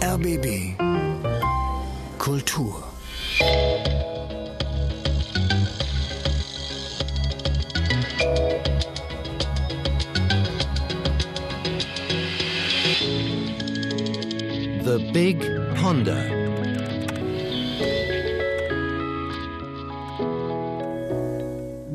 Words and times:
RBB 0.00 0.76
Kultur 2.18 2.82
The 14.82 15.10
Big 15.12 15.40
Ponder 15.76 16.40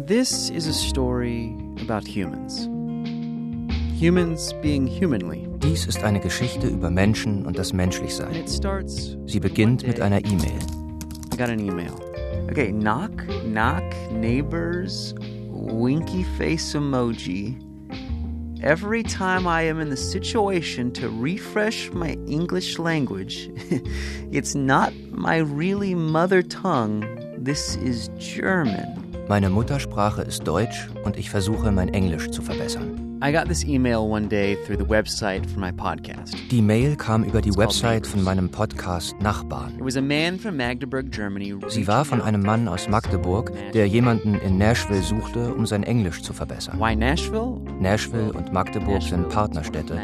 This 0.06 0.52
is 0.52 0.68
a 0.68 0.74
story 0.74 1.56
about 1.82 2.06
humans. 2.06 2.70
Humans 4.00 4.54
being 4.62 4.86
humanly. 4.86 5.55
Dies 5.66 5.88
ist 5.88 6.04
eine 6.04 6.20
Geschichte 6.20 6.68
über 6.68 6.92
Menschen 6.92 7.44
und 7.44 7.58
das 7.58 7.74
Menschlichsein. 7.74 8.46
Sie 9.26 9.40
beginnt 9.40 9.86
mit 9.88 10.00
einer 10.00 10.24
E-Mail. 10.24 10.60
I 11.34 11.38
got 11.38 11.50
an 11.50 11.60
email. 11.60 11.92
Okay, 12.52 12.72
knock, 12.72 13.12
knock, 13.44 13.84
neighbors, 14.12 15.16
winky 15.50 16.24
face 16.38 16.76
emoji. 16.76 17.58
Every 18.62 19.02
time 19.02 19.48
I 19.48 19.68
am 19.68 19.80
in 19.80 19.90
the 19.90 19.98
situation 19.98 20.94
to 20.94 21.10
refresh 21.10 21.92
my 21.92 22.16
English 22.28 22.78
language, 22.78 23.50
it's 24.32 24.54
not 24.54 24.94
my 25.12 25.38
really 25.38 25.96
mother 25.96 26.44
tongue. 26.44 27.04
This 27.44 27.76
is 27.78 28.12
German. 28.20 29.04
Meine 29.28 29.50
Muttersprache 29.50 30.22
ist 30.22 30.48
Deutsch 30.48 30.88
und 31.04 31.18
ich 31.18 31.32
versuche, 31.32 31.72
mein 31.72 31.90
Englisch 31.90 32.30
zu 32.30 32.44
verbessern. 32.44 33.05
I 33.22 33.32
got 33.32 33.48
this 33.48 33.64
email 33.64 34.10
one 34.10 34.28
day 34.28 34.56
through 34.66 34.76
the 34.78 34.86
website 34.86 35.46
for 35.50 35.60
my 35.60 35.72
podcast. 35.72 36.36
Die 36.52 36.62
Mail 36.62 36.98
kam 36.98 37.24
über 37.24 37.42
die 37.42 37.56
Website 37.56 38.06
von 38.06 38.22
meinem 38.24 38.50
Podcast 38.50 39.16
Nachbarn. 39.22 39.76
It 39.76 39.86
was 39.86 39.96
a 39.96 40.02
man 40.02 40.38
from 40.38 40.58
Magdeburg, 40.58 41.12
Germany. 41.12 41.56
Sie 41.70 41.88
war 41.88 42.04
von 42.04 42.22
einem 42.22 42.42
Mann 42.42 42.68
aus 42.68 42.90
Magdeburg, 42.90 43.54
der 43.74 43.88
jemanden 43.88 44.36
in 44.36 44.58
Nashville 44.58 45.02
suchte, 45.02 45.54
um 45.54 45.66
sein 45.66 45.84
Englisch 45.84 46.22
zu 46.24 46.34
verbessern. 46.34 46.78
Why 46.78 46.94
Nashville? 46.94 47.62
Nashville 47.80 48.34
und 48.34 48.52
Magdeburg 48.52 49.02
sind 49.02 49.30
Partnerstädte 49.30 49.98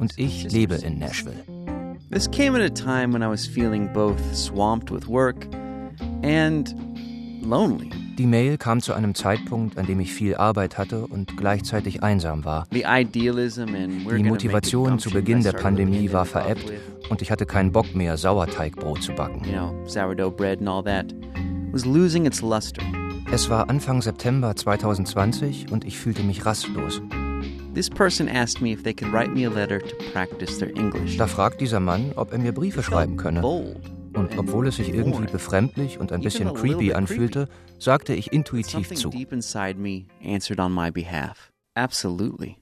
und 0.00 0.12
ich 0.18 0.50
lebe 0.50 0.74
in. 0.74 0.98
Nashville. 0.98 1.44
This 2.10 2.28
came 2.28 2.56
at 2.56 2.62
a 2.62 2.68
time 2.68 3.12
when 3.12 3.22
I 3.22 3.28
was 3.28 3.46
feeling 3.46 3.88
both 3.92 4.18
swamped 4.34 4.90
with 4.90 5.06
work 5.06 5.46
and 6.22 6.74
lonely. 7.42 7.90
Die 8.18 8.26
Mail 8.26 8.56
kam 8.56 8.80
zu 8.80 8.94
einem 8.94 9.14
Zeitpunkt, 9.14 9.76
an 9.76 9.84
dem 9.86 10.00
ich 10.00 10.14
viel 10.14 10.36
Arbeit 10.36 10.78
hatte 10.78 11.06
und 11.06 11.36
gleichzeitig 11.36 12.02
einsam 12.02 12.46
war. 12.46 12.66
Die 12.72 14.22
Motivation 14.22 14.98
zu 14.98 15.10
Beginn 15.10 15.42
der 15.42 15.52
Pandemie 15.52 16.10
war 16.12 16.24
verebbt 16.24 16.72
und 17.10 17.20
ich 17.20 17.30
hatte 17.30 17.44
keinen 17.44 17.72
Bock 17.72 17.94
mehr, 17.94 18.16
Sauerteigbrot 18.16 19.02
zu 19.02 19.12
backen. 19.12 19.42
Es 23.30 23.50
war 23.50 23.68
Anfang 23.68 24.00
September 24.00 24.56
2020 24.56 25.70
und 25.70 25.84
ich 25.84 25.98
fühlte 25.98 26.22
mich 26.22 26.46
rastlos. 26.46 27.02
Da 31.18 31.26
fragt 31.26 31.60
dieser 31.60 31.80
Mann, 31.80 32.12
ob 32.16 32.32
er 32.32 32.38
mir 32.38 32.52
Briefe 32.52 32.82
schreiben 32.82 33.18
könne. 33.18 33.42
Und 34.16 34.38
obwohl 34.38 34.66
es 34.66 34.76
sich 34.76 34.88
irgendwie 34.88 35.26
befremdlich 35.26 35.98
und 35.98 36.10
ein 36.10 36.22
bisschen 36.22 36.52
creepy 36.54 36.94
anfühlte, 36.94 37.48
sagte 37.78 38.14
ich 38.14 38.32
intuitiv 38.32 38.94
zu. 38.94 39.10
Absolutely. 41.74 42.56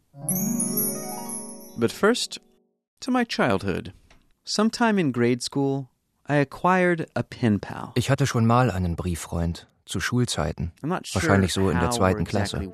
But 1.77 1.93
first, 1.93 2.41
to 3.01 3.11
my 3.11 3.25
childhood. 3.25 3.93
Sometime 4.45 5.01
in 5.01 5.13
grade 5.13 5.43
school, 5.43 5.89
I 6.29 6.41
acquired 6.41 7.07
a 7.15 7.23
pen 7.23 7.61
pal. 7.61 7.93
Ich 7.95 8.11
hatte 8.11 8.27
schon 8.27 8.47
mal 8.47 8.71
einen 8.71 8.97
Brieffreund, 8.97 9.69
zu 9.87 10.01
Schulzeiten. 10.01 10.73
Wahrscheinlich 10.83 11.53
so 11.53 11.71
in 11.71 11.79
der 11.79 11.91
zweiten 11.91 12.25
Klasse. 12.25 12.73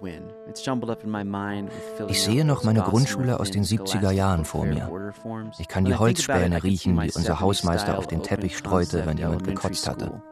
Ich 2.09 2.23
sehe 2.23 2.45
noch 2.45 2.65
meine 2.65 2.83
Grundschule 2.83 3.41
aus 3.41 3.51
den 3.51 3.63
gossamer 3.63 3.85
70er 3.85 4.09
thin 4.09 4.17
Jahren 4.17 4.45
vor 4.45 4.65
mir. 4.65 5.13
Ich 5.59 5.69
kann 5.69 5.85
die 5.85 5.95
Holzspäne 5.95 6.63
riechen, 6.63 6.99
die 7.01 7.13
unser 7.13 7.35
70s 7.35 7.41
Hausmeister 7.41 7.99
auf 7.99 8.07
den 8.07 8.23
Teppich 8.23 8.57
streute, 8.57 9.07
wenn 9.07 9.19
jemand 9.19 9.45
gekotzt 9.45 9.89
hatte. 9.89 10.23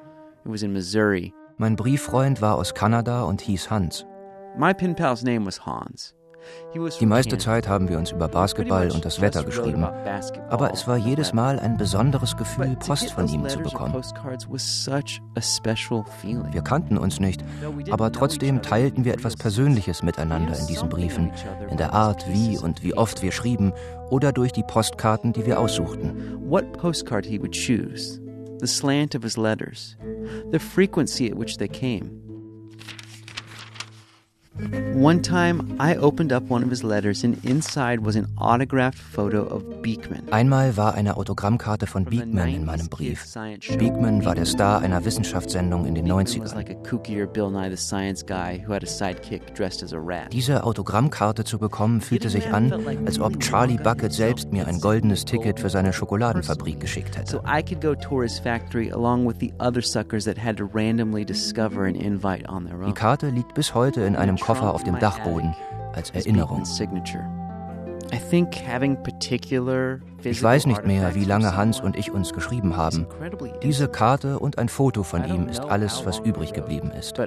Mein 1.56 1.76
Brieffreund 1.76 2.40
war 2.40 2.54
aus 2.54 2.74
Kanada 2.74 3.24
und 3.24 3.40
hieß 3.40 3.70
Hans. 3.70 4.06
My 4.56 4.72
pen 4.72 4.94
pal's 4.94 5.22
name 5.22 5.46
was 5.46 5.64
Hans. 5.66 6.14
Die 7.00 7.06
meiste. 7.06 7.38
Zeit 7.38 7.68
haben 7.68 7.88
wir 7.88 7.98
uns 7.98 8.12
über 8.12 8.28
Basketball 8.28 8.90
und 8.90 9.04
das 9.04 9.20
Wetter 9.20 9.44
geschrieben. 9.44 9.84
Aber 10.48 10.72
es 10.72 10.86
war 10.86 10.96
jedes 10.96 11.32
Mal 11.32 11.58
ein 11.58 11.76
besonderes 11.76 12.36
Gefühl, 12.36 12.76
Post 12.76 13.10
von 13.12 13.28
ihm 13.28 13.48
zu 13.48 13.60
bekommen. 13.60 13.94
Wir 16.52 16.62
kannten 16.62 16.98
uns 16.98 17.20
nicht, 17.20 17.44
aber 17.90 18.12
trotzdem 18.12 18.62
teilten 18.62 19.04
wir 19.04 19.14
etwas 19.14 19.36
Persönliches 19.36 20.02
miteinander 20.02 20.58
in 20.58 20.66
diesen 20.66 20.88
Briefen, 20.88 21.32
in 21.70 21.76
der 21.76 21.92
Art, 21.92 22.24
wie 22.28 22.58
und 22.58 22.82
wie 22.82 22.94
oft 22.94 23.22
wir 23.22 23.32
schrieben 23.32 23.72
oder 24.10 24.32
durch 24.32 24.52
die 24.52 24.64
Postkarten, 24.64 25.32
die 25.32 25.46
wir 25.46 25.60
aussuchten. 25.60 26.38
The 28.60 28.66
slant 28.66 29.14
of 29.14 29.22
his 29.22 29.36
letters, 29.36 29.96
the 30.50 30.58
frequency 30.58 31.30
at 31.30 31.38
which 31.38 31.58
they 31.58 31.68
came. 31.68 32.27
One 34.94 35.22
time, 35.22 35.76
I 35.78 35.94
opened 35.96 36.32
up 36.32 36.42
one 36.50 36.64
of 36.64 36.70
his 36.70 36.82
letters, 36.82 37.22
and 37.22 37.38
inside 37.44 38.04
was 38.04 38.16
an 38.16 38.26
autographed 38.38 38.98
photo 38.98 39.42
of 39.44 39.62
Beekman. 39.82 40.26
Einmal 40.32 40.76
war 40.76 40.94
eine 40.94 41.16
Autogrammkarte 41.16 41.86
von 41.86 42.04
Beekman 42.04 42.48
in 42.48 42.64
meinem 42.64 42.88
Brief. 42.88 43.24
Beekman 43.78 44.24
war 44.24 44.34
der 44.34 44.46
Star 44.46 44.80
einer 44.82 45.04
Wissenschaftssendung 45.04 45.86
in 45.86 45.94
den 45.94 46.04
Beekman 46.06 46.42
was 46.42 46.52
90ern. 46.52 46.56
like 46.56 46.70
a 46.70 46.74
kookier 46.82 47.26
Bill 47.28 47.50
Nye 47.50 47.70
the 47.70 47.76
Science 47.76 48.26
Guy 48.26 48.60
who 48.66 48.72
had 48.72 48.82
a 48.82 48.86
sidekick 48.86 49.54
dressed 49.54 49.84
as 49.84 49.92
a 49.92 49.98
rat. 50.00 50.32
Diese 50.32 50.64
Autogrammkarte 50.64 51.44
zu 51.44 51.58
bekommen, 51.58 52.00
fühlte 52.00 52.28
sich 52.28 52.52
an, 52.52 52.72
als 53.06 53.20
ob 53.20 53.38
Charlie 53.38 53.78
Bucket 53.78 54.12
selbst 54.12 54.50
mir 54.50 54.66
ein 54.66 54.80
goldenes 54.80 55.24
Ticket 55.24 55.60
für 55.60 55.70
seine 55.70 55.92
Schokoladenfabrik 55.92 56.80
geschickt 56.80 57.16
hätte. 57.16 57.30
So 57.30 57.38
I 57.46 57.62
could 57.62 57.80
go 57.80 57.94
tour 57.94 58.24
his 58.24 58.40
factory 58.40 58.90
along 58.90 59.24
with 59.28 59.36
the 59.38 59.52
other 59.60 59.82
suckers 59.82 60.24
that 60.24 60.36
had 60.36 60.56
to 60.56 60.64
randomly 60.64 61.24
discover 61.24 61.84
an 61.86 61.94
invite 61.94 62.48
on 62.48 62.66
their 62.66 62.78
Die 62.78 62.86
own. 62.86 62.94
Karte 62.94 63.28
liegt 63.30 63.54
bis 63.54 63.72
heute 63.74 64.00
in 64.00 64.16
einem 64.16 64.36
Koffer 64.48 64.72
auf 64.72 64.82
dem 64.82 64.98
Dachboden 64.98 65.54
als 65.92 66.08
Erinnerung. 66.08 66.64
Ich 70.22 70.42
weiß 70.42 70.64
nicht 70.64 70.86
mehr, 70.86 71.14
wie 71.14 71.24
lange 71.26 71.54
Hans 71.54 71.80
und 71.80 71.96
ich 71.96 72.10
uns 72.10 72.32
geschrieben 72.32 72.74
haben. 72.74 73.06
Diese. 73.62 73.88
Karte 73.88 74.38
und 74.38 74.56
ein 74.56 74.70
Foto 74.70 75.02
von 75.02 75.26
ihm 75.26 75.48
ist 75.48 75.60
alles, 75.60 76.06
was 76.06 76.20
übrig 76.20 76.54
geblieben 76.54 76.90
ist. 76.92 77.18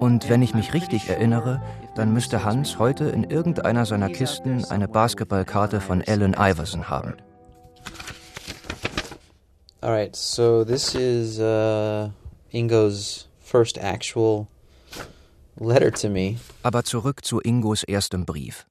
Und 0.00 0.28
wenn 0.28 0.42
ich 0.42 0.54
mich 0.54 0.74
richtig 0.74 1.08
erinnere, 1.08 1.62
dann 1.94 2.12
müsste 2.12 2.44
Hans 2.44 2.80
heute 2.80 3.04
in 3.04 3.22
irgendeiner 3.22 3.86
seiner 3.86 4.08
Kisten 4.08 4.64
eine 4.64 4.88
Basketballkarte 4.88 5.80
von 5.80 6.02
Allen 6.04 6.34
Iverson 6.36 6.88
haben. 6.90 7.14
All 9.82 9.90
right, 9.90 10.14
so 10.14 10.62
this 10.64 10.94
is 10.94 11.40
uh, 11.40 12.10
Ingo's 12.52 13.26
first 13.40 13.76
actual 13.78 14.46
letter 15.58 15.90
to 15.90 16.08
me. 16.08 16.36
Aber 16.62 16.84
zurück 16.84 17.24
zu 17.24 17.40
Ingos 17.40 17.82
erstem 17.84 18.24
Brief. 18.24 18.64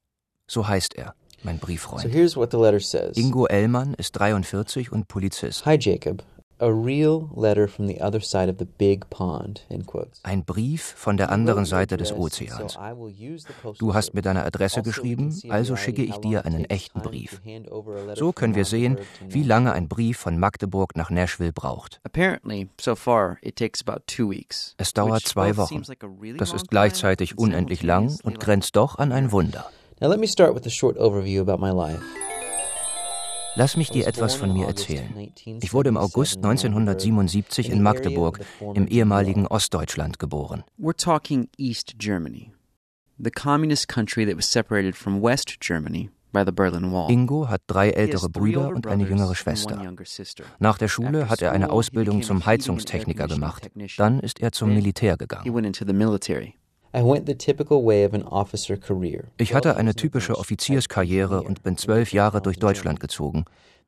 So 0.47 0.67
heißt 0.67 0.95
er, 0.95 1.13
mein 1.43 1.57
So 1.59 1.65
Brieffreund. 1.65 2.03
here's 2.13 2.37
what 2.37 2.51
the 2.51 2.57
letter 2.57 2.79
says 2.79 3.17
Ingo 3.17 3.45
Ellmann 3.45 3.93
ist 3.95 4.13
43 4.13 4.91
und 4.91 5.07
Polizist. 5.09 5.65
Hi, 5.65 5.77
Jacob. 5.77 6.23
A 6.63 6.71
real 6.71 7.27
letter 7.35 7.67
from 7.67 7.87
the 7.87 7.99
other 8.01 8.21
side 8.21 8.47
of 8.47 8.57
the 8.59 8.65
big 8.77 9.09
pond, 9.09 9.65
in 9.67 9.83
quotes. 9.83 10.23
Ein 10.23 10.43
Brief 10.45 10.93
von 10.95 11.17
der 11.17 11.31
anderen 11.31 11.65
Seite 11.65 11.97
des 11.97 12.13
Ozeans. 12.13 12.77
Du 13.79 13.95
hast 13.95 14.13
mir 14.13 14.21
deine 14.21 14.43
Adresse 14.45 14.83
geschrieben, 14.83 15.35
also 15.49 15.75
schicke 15.75 16.03
ich 16.03 16.17
dir 16.17 16.45
einen 16.45 16.65
echten 16.65 17.01
Brief. 17.01 17.41
So 18.13 18.31
können 18.31 18.53
wir 18.53 18.65
sehen, 18.65 18.99
wie 19.27 19.41
lange 19.41 19.73
ein 19.73 19.87
Brief 19.87 20.19
von 20.19 20.37
Magdeburg 20.37 20.95
nach 20.95 21.09
Nashville 21.09 21.51
braucht. 21.51 21.99
Apparently, 22.03 22.69
so 22.79 22.93
far, 22.95 23.37
it 23.41 23.55
takes 23.55 23.81
about 23.81 24.03
two 24.05 24.29
weeks. 24.29 24.75
Es 24.77 24.93
dauert 24.93 25.23
zwei 25.23 25.57
Wochen. 25.57 25.67
seems 25.73 25.87
like 25.87 26.03
a 26.03 26.07
really 26.21 26.37
Das 26.37 26.49
long 26.49 26.57
ist 26.57 26.69
gleichzeitig 26.69 27.39
unendlich 27.39 27.81
lang 27.81 28.09
und 28.23 28.33
like- 28.33 28.39
grenzt 28.39 28.75
doch 28.75 28.99
an 28.99 29.11
ein 29.11 29.31
Wunder. 29.31 29.65
Now, 29.99 30.09
let 30.09 30.19
me 30.19 30.27
start 30.27 30.53
with 30.53 30.67
a 30.67 30.69
short 30.69 30.95
overview 30.99 31.41
about 31.41 31.57
my 31.59 31.71
life. 31.71 32.03
Lass 33.55 33.75
mich 33.75 33.89
dir 33.89 34.07
etwas 34.07 34.33
von 34.33 34.53
mir 34.53 34.67
erzählen. 34.67 35.33
Ich 35.45 35.73
wurde 35.73 35.89
im 35.89 35.97
August 35.97 36.37
1977 36.37 37.69
in 37.69 37.83
Magdeburg, 37.83 38.39
im 38.73 38.87
ehemaligen 38.87 39.45
Ostdeutschland, 39.45 40.19
geboren. 40.19 40.63
We're 40.79 40.95
talking 40.95 41.49
East 41.57 41.95
Germany, 41.97 42.53
the 43.17 43.31
communist 43.31 43.89
country 43.89 44.25
that 44.25 44.37
was 44.37 44.49
separated 44.49 44.95
from 44.95 45.21
West 45.21 45.57
Germany 45.59 46.09
by 46.31 46.43
the 46.45 46.51
Berlin 46.51 46.93
Wall. 46.93 47.11
Ingo 47.11 47.49
hat 47.49 47.61
drei 47.67 47.89
ältere 47.89 48.29
Brüder 48.29 48.69
und 48.69 48.87
eine 48.87 49.03
jüngere 49.03 49.35
Schwester. 49.35 49.81
Nach 50.59 50.77
der 50.77 50.87
Schule 50.87 51.29
hat 51.29 51.41
er 51.41 51.51
eine 51.51 51.71
Ausbildung 51.71 52.23
zum 52.23 52.45
Heizungstechniker 52.45 53.27
gemacht. 53.27 53.69
Dann 53.97 54.21
ist 54.21 54.39
er 54.39 54.53
zum 54.53 54.73
Militär 54.73 55.17
gegangen. 55.17 55.45
Ich 56.93 57.03
hatte 59.53 59.77
eine 59.77 59.95
typische 59.95 60.37
Offizierskarriere 60.37 61.41
und 61.41 61.63
bin 61.63 61.77
zwölf 61.77 62.13
Jahre 62.13 62.41
durch 62.41 62.59
Deutschland 62.59 62.99
gezogen. 62.99 63.45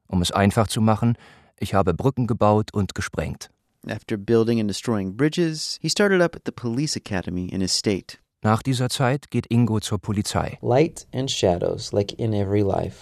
Um 0.07 0.21
es 0.21 0.31
einfach 0.31 0.67
zu 0.67 0.81
machen, 0.81 1.17
ich 1.59 1.73
habe 1.73 1.93
Brücken 1.93 2.27
gebaut 2.27 2.73
und 2.73 2.95
gesprengt. 2.95 3.49
After 3.89 4.15
building 4.15 4.61
and 4.61 4.69
destroying 4.69 5.17
bridges, 5.17 5.77
he 5.81 5.89
started 5.89 6.21
up 6.21 6.35
at 6.35 6.43
the 6.45 6.51
police 6.51 6.95
academy 6.95 7.47
in 7.47 7.59
his 7.59 7.77
state. 7.77 8.17
Nach 8.41 8.61
dieser 8.61 8.89
Zeit 8.89 9.29
geht 9.29 9.47
Ingo 9.49 9.79
zur 9.79 9.99
Polizei. 9.99 10.57
Light 10.61 11.07
and 11.13 11.29
shadows, 11.29 11.91
like 11.91 12.17
in 12.19 12.33
every 12.33 12.61
life. 12.61 13.01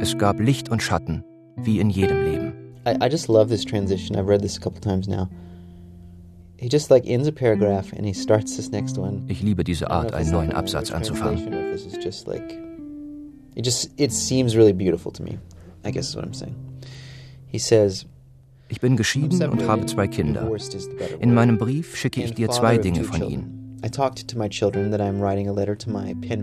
Es 0.00 0.16
gab 0.16 0.40
Licht 0.40 0.70
und 0.70 0.82
Schatten, 0.82 1.24
wie 1.56 1.80
in 1.80 1.90
jedem 1.90 2.22
Leben. 2.22 2.52
I, 2.86 2.96
I 3.02 3.08
just 3.08 3.28
love 3.28 3.48
this 3.48 3.64
transition. 3.64 4.16
I've 4.16 4.28
read 4.28 4.42
this 4.42 4.56
a 4.56 4.60
couple 4.60 4.80
times 4.80 5.06
now. 5.06 5.28
Ich 9.28 9.42
liebe 9.42 9.64
diese 9.64 9.90
Art, 9.90 10.14
einen 10.14 10.30
neuen 10.30 10.52
Absatz 10.52 10.92
anzufangen. 10.92 11.52
It 13.54 13.66
just 13.66 13.90
it 13.96 14.12
seems 14.12 14.54
really 14.54 14.72
beautiful 14.72 15.12
to 15.12 15.22
me. 15.22 15.38
I 15.84 15.90
guess 15.90 16.08
is 16.08 16.16
what 16.16 16.24
I'm 16.24 16.32
saying. 16.32 16.54
He 17.48 17.58
says, 17.58 18.06
ich 18.68 18.80
bin 18.80 18.96
geschieden 18.96 19.42
und 19.50 19.66
habe 19.66 19.84
zwei 19.86 20.06
Kinder. 20.06 20.50
In 21.20 21.34
meinem 21.34 21.58
Brief 21.58 21.96
schicke 21.96 22.22
ich 22.22 22.32
dir 22.32 22.48
zwei 22.50 22.78
Dinge 22.78 23.04
von 23.04 23.28
ihnen. 23.28 23.78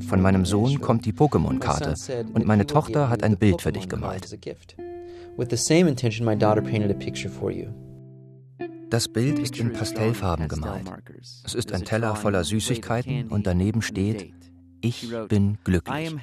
Von 0.01 0.21
meinem 0.21 0.45
Sohn 0.45 0.81
kommt 0.81 1.05
die 1.05 1.13
Pokémon-Karte 1.13 1.95
und 2.33 2.45
meine 2.45 2.67
Tochter 2.67 3.09
hat 3.09 3.23
ein 3.23 3.37
Bild 3.37 3.61
für 3.61 3.71
dich 3.71 3.87
gemalt. 3.87 4.37
Das 8.89 9.07
Bild 9.07 9.37
ist 9.37 9.57
in 9.57 9.71
Pastellfarben 9.71 10.47
gemalt. 10.47 10.89
Es 11.43 11.53
ist 11.53 11.71
ein 11.71 11.85
Teller 11.85 12.15
voller 12.15 12.43
Süßigkeiten 12.43 13.27
und 13.27 13.45
daneben 13.45 13.83
steht, 13.83 14.33
ich 14.81 15.13
bin 15.27 15.57
glücklich. 15.63 16.17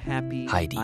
Heidi. 0.51 0.77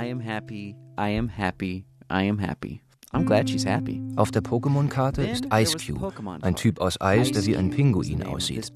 I'm 3.14 3.26
glad 3.26 3.48
she's 3.50 3.66
happy. 3.66 4.02
Auf 4.16 4.32
der 4.32 4.42
Pokémon-Karte 4.42 5.24
ist 5.24 5.46
Ice 5.54 5.78
Cube, 5.78 6.12
ein 6.42 6.56
Typ 6.56 6.80
aus 6.80 7.00
Eis, 7.00 7.32
der 7.32 7.46
wie 7.46 7.56
ein 7.58 7.70
Pinguin 7.70 8.24
aussieht. 8.24 8.72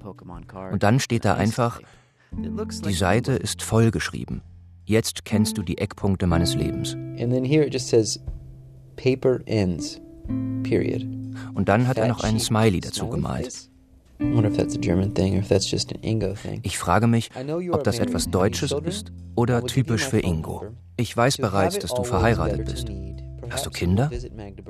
Und 0.72 0.84
dann 0.84 1.00
steht 1.00 1.26
da 1.26 1.34
einfach, 1.36 1.82
die 2.32 2.94
Seite 2.94 3.32
ist 3.32 3.64
vollgeschrieben. 3.64 4.42
Jetzt 4.86 5.26
kennst 5.26 5.58
du 5.58 5.64
die 5.64 5.80
Eckpunkte 5.80 6.28
meines 6.28 6.56
Lebens. 6.56 6.94
And 6.94 7.32
then 7.32 7.44
here 7.44 7.66
it 7.66 7.74
just 7.74 7.88
says, 7.88 8.20
paper 8.96 9.40
ends. 9.46 10.00
Period. 10.64 11.17
Und 11.54 11.70
dann 11.70 11.88
hat 11.88 11.98
er 11.98 12.08
noch 12.08 12.24
einen 12.24 12.40
Smiley 12.40 12.80
dazu 12.80 13.08
gemalt. 13.08 13.70
Ich 16.64 16.78
frage 16.78 17.08
mich, 17.08 17.30
ob 17.72 17.84
das 17.84 18.00
etwas 18.00 18.30
Deutsches 18.30 18.76
ist 18.84 19.12
oder 19.36 19.64
typisch 19.64 20.08
für 20.08 20.20
Ingo. 20.20 20.66
Ich 20.98 21.16
weiß 21.16 21.38
bereits, 21.38 21.78
dass 21.80 21.94
du 21.94 22.04
verheiratet 22.04 22.66
bist. 22.66 22.88
Hast 23.50 23.66
du 23.66 23.70
Kinder? 23.70 24.10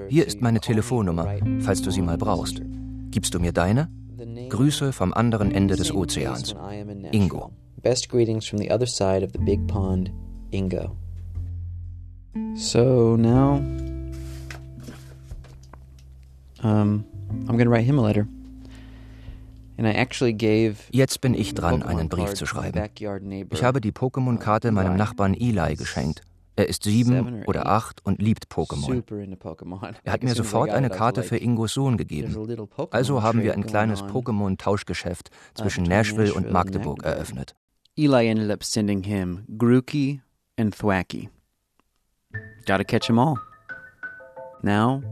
Hier 0.10 0.28
ist 0.28 0.42
meine 0.42 0.60
Telefonnummer, 0.60 1.36
falls 1.62 1.82
du 1.82 1.92
sie 1.92 2.02
mal 2.02 2.18
brauchst. 2.18 2.62
Gibst 3.10 3.34
du 3.34 3.40
mir 3.40 3.54
deine? 3.54 3.90
Grüße 4.50 4.94
vom 4.94 5.14
anderen 5.14 5.52
Ende 5.52 5.76
des 5.76 5.94
Ozeans. 5.94 6.56
Ingo. 7.12 7.52
Best 7.82 8.10
greetings 8.10 8.46
from 8.46 8.60
the 8.60 8.70
other 8.72 8.88
side 8.88 9.24
of 9.24 9.32
the 9.32 9.40
big 9.40 9.66
pond, 9.68 10.12
Ingo. 10.52 10.96
So 12.56 13.16
now, 13.16 13.62
um, 16.64 17.04
I'm 17.48 17.58
gonna 17.58 17.70
write 17.70 17.86
him 17.86 18.00
a 18.00 18.08
letter. 18.08 18.28
Jetzt 20.92 21.22
bin 21.22 21.34
ich 21.36 21.54
dran, 21.54 21.84
einen 21.84 22.10
Brief 22.10 22.34
zu 22.34 22.48
schreiben. 22.48 22.82
Ich 23.52 23.64
habe 23.64 23.80
die 23.80 23.92
Pokémon-Karte 23.92 24.72
meinem 24.72 24.96
Nachbarn 24.96 25.36
Eli 25.36 25.76
geschenkt. 25.76 26.24
Er 26.56 26.68
ist 26.68 26.84
sieben 26.84 27.44
oder 27.46 27.68
acht 27.68 28.04
und 28.04 28.20
liebt 28.20 28.48
Pokémon. 28.48 29.04
Er 30.04 30.12
hat 30.12 30.24
mir 30.24 30.34
sofort 30.34 30.72
eine 30.72 30.90
Karte 30.90 31.22
für 31.22 31.38
Ingos 31.38 31.76
Sohn 31.76 31.98
gegeben. 31.98 32.36
Also 32.90 33.22
haben 33.22 33.44
wir 33.44 33.54
ein 33.54 33.68
kleines 33.68 34.04
Pokémon-Tauschgeschäft 34.04 35.30
zwischen 35.54 35.84
Nashville 35.84 36.34
und 36.34 36.52
Magdeburg 36.52 37.04
eröffnet. 37.04 37.56
Eli 37.96 38.28
ended 38.28 38.50
up 38.50 38.64
sending 38.64 39.04
him 39.04 39.44
Grookey 39.58 40.22
and 40.58 40.76
Thwacky. 40.76 41.30
Gotta 42.66 42.84
catch 42.84 43.06
them 43.06 43.20
all. 43.20 43.36
Now, 44.64 45.04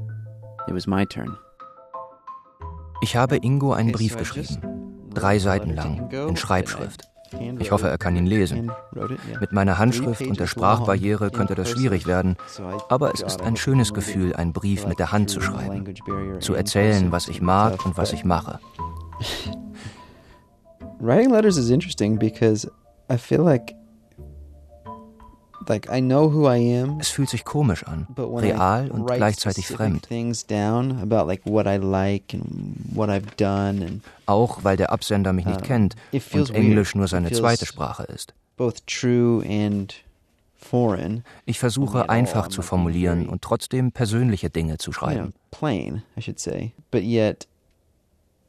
Ich 3.01 3.15
habe 3.15 3.37
Ingo 3.37 3.73
einen 3.73 3.91
Brief 3.91 4.17
geschrieben. 4.17 5.09
Drei 5.13 5.39
Seiten 5.39 5.73
lang, 5.75 6.09
in 6.11 6.35
Schreibschrift. 6.35 7.03
Ich 7.59 7.71
hoffe, 7.71 7.87
er 7.87 7.97
kann 7.97 8.15
ihn 8.15 8.25
lesen. 8.25 8.71
Mit 9.39 9.51
meiner 9.51 9.77
Handschrift 9.77 10.21
und 10.21 10.39
der 10.39 10.47
Sprachbarriere 10.47 11.31
könnte 11.31 11.55
das 11.55 11.69
schwierig 11.69 12.05
werden, 12.07 12.37
aber 12.89 13.13
es 13.13 13.21
ist 13.21 13.41
ein 13.41 13.55
schönes 13.55 13.93
Gefühl, 13.93 14.35
einen 14.35 14.53
Brief 14.53 14.87
mit 14.87 14.99
der 14.99 15.11
Hand 15.11 15.29
zu 15.29 15.41
schreiben, 15.41 15.85
zu 16.39 16.53
erzählen, 16.53 17.11
was 17.11 17.27
ich 17.27 17.41
mag 17.41 17.85
und 17.85 17.97
was 17.97 18.13
ich 18.13 18.23
mache. 18.25 18.59
Writing 20.99 21.31
letters 21.31 21.57
is 21.57 21.69
interesting 21.69 22.17
because 22.17 22.69
I 23.11 23.17
feel 23.17 23.41
like 23.41 23.75
es 26.99 27.09
fühlt 27.09 27.29
sich 27.29 27.45
komisch 27.45 27.83
an, 27.83 28.07
real 28.17 28.91
und 28.91 29.05
gleichzeitig 29.05 29.67
fremd. 29.67 30.07
Auch 34.25 34.63
weil 34.63 34.77
der 34.77 34.91
Absender 34.91 35.33
mich 35.33 35.45
nicht 35.45 35.63
kennt 35.63 35.95
und 36.11 36.49
Englisch 36.51 36.95
nur 36.95 37.07
seine 37.07 37.31
zweite 37.31 37.65
Sprache 37.65 38.03
ist. 38.03 38.33
Ich 41.45 41.59
versuche 41.59 42.09
einfach 42.09 42.47
zu 42.47 42.61
formulieren 42.61 43.29
und 43.29 43.41
trotzdem 43.41 43.91
persönliche 43.91 44.49
Dinge 44.49 44.77
zu 44.77 44.91
schreiben. 44.91 45.33
Plain, 45.51 46.03
I 46.17 46.21
should 46.21 46.39
say, 46.39 46.73
but 46.91 47.01
yet 47.03 47.47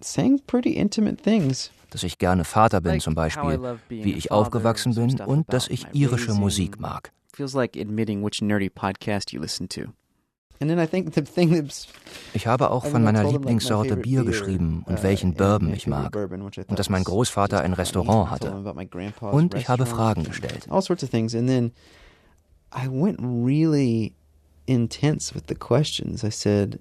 saying 0.00 0.40
pretty 0.46 0.72
intimate 0.72 1.22
things 1.22 1.70
dass 1.90 2.02
ich 2.02 2.18
gerne 2.18 2.44
Vater 2.44 2.80
bin 2.82 3.00
zum 3.00 3.14
Beispiel, 3.14 3.78
wie 3.88 4.12
ich 4.12 4.30
aufgewachsen 4.30 4.94
bin 4.94 5.18
und 5.20 5.50
dass 5.52 5.68
ich 5.68 5.86
irische 5.92 6.34
Musik 6.34 6.78
mag. 6.80 7.12
Ich 12.34 12.46
habe 12.46 12.70
auch 12.70 12.86
von 12.86 13.02
meiner 13.02 13.30
Lieblingssorte 13.30 13.96
Bier 13.96 14.24
geschrieben 14.24 14.84
und 14.86 14.98
uh, 14.98 15.02
welchen 15.02 15.34
Bourbon 15.34 15.72
ich 15.72 15.86
mag 15.86 16.16
und 16.16 16.78
dass 16.78 16.88
mein 16.88 17.04
Großvater 17.04 17.60
ein 17.60 17.72
Restaurant 17.72 18.30
hatte. 18.30 18.52
Und 19.20 19.54
ich 19.54 19.68
habe 19.68 19.86
Fragen 19.86 20.24
gestellt. 20.24 20.66
I 22.74 22.88
went 22.88 23.18
really 23.20 24.12
intense 24.66 25.34
with 25.34 25.44
the 25.48 25.54
questions. 25.54 26.24
I 26.24 26.30
said, 26.30 26.80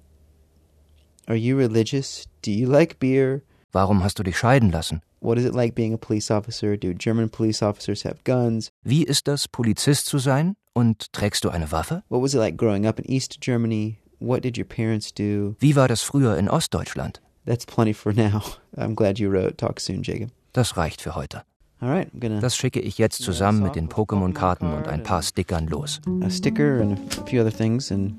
Are 1.28 1.36
you 1.36 1.56
religious? 1.56 2.28
Do 2.42 2.52
you 2.52 2.68
like 2.68 3.00
beer? 3.00 3.42
Warum 3.72 4.04
hast 4.04 4.18
du 4.20 4.22
dich 4.22 4.38
scheiden 4.38 4.70
lassen? 4.70 5.02
What 5.20 5.38
is 5.38 5.44
it 5.44 5.54
like 5.54 5.74
being 5.74 5.92
a 5.92 5.96
police 5.96 6.30
officer? 6.30 6.76
Do 6.76 6.94
German 6.94 7.28
police 7.30 7.62
officers 7.62 8.04
have 8.04 8.18
guns? 8.24 8.70
Wie 8.84 9.02
ist 9.02 9.26
das, 9.26 9.48
Polizist 9.48 10.06
zu 10.06 10.18
sein? 10.18 10.54
Und 10.72 11.12
trägst 11.12 11.44
du 11.44 11.50
eine 11.50 11.72
Waffe? 11.72 12.04
What 12.08 12.22
was 12.22 12.34
it 12.34 12.38
like 12.38 12.56
growing 12.56 12.86
up 12.86 13.00
in 13.00 13.10
East 13.10 13.40
Germany? 13.40 13.98
What 14.20 14.44
did 14.44 14.56
your 14.56 14.66
parents 14.66 15.12
do? 15.12 15.56
Wie 15.58 15.74
war 15.74 15.88
das 15.88 16.02
früher 16.02 16.36
in 16.36 16.48
Ostdeutschland? 16.48 17.20
That's 17.44 17.66
plenty 17.66 17.92
for 17.92 18.12
now. 18.12 18.42
I'm 18.76 18.94
glad 18.94 19.18
you 19.18 19.28
wrote. 19.28 19.56
Talk 19.56 19.80
soon, 19.80 20.04
Jacob. 20.04 20.30
Das 20.52 20.76
reicht 20.76 21.00
für 21.00 21.16
heute. 21.16 21.42
Right, 21.82 22.08
das 22.40 22.56
schicke 22.56 22.80
ich 22.80 22.96
jetzt 22.96 23.22
zusammen 23.22 23.62
mit 23.62 23.74
den 23.74 23.88
Pokémon-Karten 23.90 24.72
und 24.72 24.88
ein 24.88 25.02
paar 25.02 25.22
Stickern 25.22 25.66
los. 25.66 26.00
A 26.22 26.30
sticker 26.30 26.80
and 26.80 26.98
a 27.18 27.26
few 27.26 27.38
other 27.38 27.52
things 27.52 27.92
and, 27.92 28.14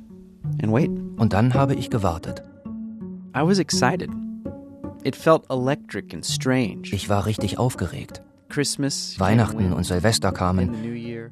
and 0.62 0.72
wait. 0.72 0.92
Und 1.18 1.34
dann 1.34 1.54
habe 1.56 1.74
ich 1.74 1.90
gewartet. 1.90 2.44
I 3.38 3.44
was 3.44 3.60
excited. 3.60 4.10
It 5.03 5.15
felt 5.15 5.46
electric 5.51 6.12
and 6.12 6.25
strange. 6.25 6.91
Ich 6.91 7.08
war 7.08 7.27
richtig 7.27 7.60
aufgeregt. 7.60 8.24
Christmas, 8.50 9.20
Weihnachten 9.20 9.74
und 9.74 9.84
Silvester 9.84 10.32
kamen 10.32 10.74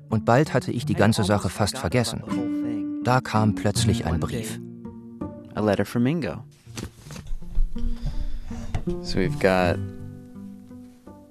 und 0.10 0.24
bald 0.24 0.54
hatte 0.54 0.72
ich 0.72 0.86
die 0.86 0.94
ganze 0.94 1.24
Sache 1.24 1.50
fast 1.50 1.80
vergessen. 1.80 2.22
Da 3.04 3.22
kam 3.22 3.56
plötzlich 3.56 4.06
ein 4.06 4.20
Brief. 4.20 4.60
A 5.56 5.62
letter 5.62 5.84
from 5.84 6.06
Ingo. 6.06 6.44
So 9.02 9.18
we've 9.18 9.40
got 9.40 9.80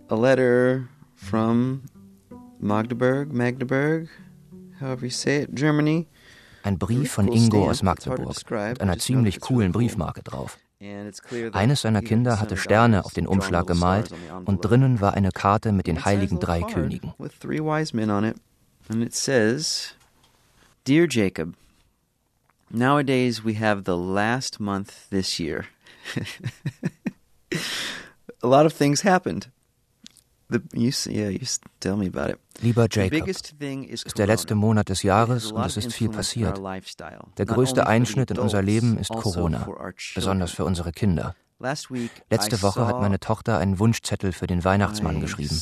a 0.08 0.16
letter 0.16 0.88
from 1.14 1.82
Magdeburg, 2.58 3.32
Magdeburg, 3.32 4.08
however 4.80 5.04
you 5.04 5.10
say 5.10 5.42
it, 5.42 5.54
Germany. 5.54 6.08
Ein 6.64 6.78
Brief 6.78 7.12
von 7.12 7.28
Ingo 7.28 7.70
aus 7.70 7.84
Magdeburg 7.84 8.34
mit 8.50 8.80
einer 8.80 8.98
ziemlich 8.98 9.38
coolen 9.38 9.70
Briefmarke 9.70 10.24
drauf. 10.24 10.58
Eines 11.52 11.80
seiner 11.80 12.02
Kinder 12.02 12.40
hatte 12.40 12.56
Sterne 12.56 13.04
auf 13.04 13.14
den 13.14 13.26
Umschlag 13.26 13.66
gemalt 13.66 14.10
und 14.44 14.64
drinnen 14.64 15.00
war 15.00 15.14
eine 15.14 15.30
Karte 15.30 15.72
mit 15.72 15.86
den 15.86 16.04
heiligen 16.04 16.40
drei 16.40 16.62
Königen. 16.62 17.12
And 18.86 19.02
it 19.02 19.14
says, 19.14 19.94
Dear 20.84 21.06
Jacob, 21.08 21.54
nowadays 22.68 23.42
we 23.42 23.54
have 23.54 23.84
the 23.86 23.96
last 23.96 24.60
month 24.60 25.08
this 25.08 25.38
year. 25.38 25.64
A 28.42 28.46
lot 28.46 28.66
of 28.66 28.74
things 28.74 29.04
happened. 29.04 29.48
Lieber 32.60 32.86
Jacob, 32.90 33.28
es 33.28 34.02
ist 34.02 34.18
der 34.18 34.26
letzte 34.26 34.54
Monat 34.54 34.88
des 34.88 35.02
Jahres 35.02 35.52
und 35.52 35.64
es 35.64 35.76
ist 35.76 35.92
viel 35.92 36.08
passiert. 36.10 36.60
Der 37.38 37.46
größte 37.46 37.86
Einschnitt 37.86 38.30
in 38.30 38.38
unser 38.38 38.62
Leben 38.62 38.98
ist 38.98 39.10
also 39.10 39.22
Corona, 39.22 39.66
besonders 40.14 40.52
für 40.52 40.64
unsere 40.64 40.92
Kinder. 40.92 41.34
Letzte 42.30 42.62
Woche 42.62 42.86
hat 42.86 43.00
meine 43.00 43.20
Tochter 43.20 43.58
einen 43.58 43.78
Wunschzettel 43.78 44.32
für 44.32 44.46
den 44.46 44.64
Weihnachtsmann 44.64 45.20
geschrieben. 45.20 45.60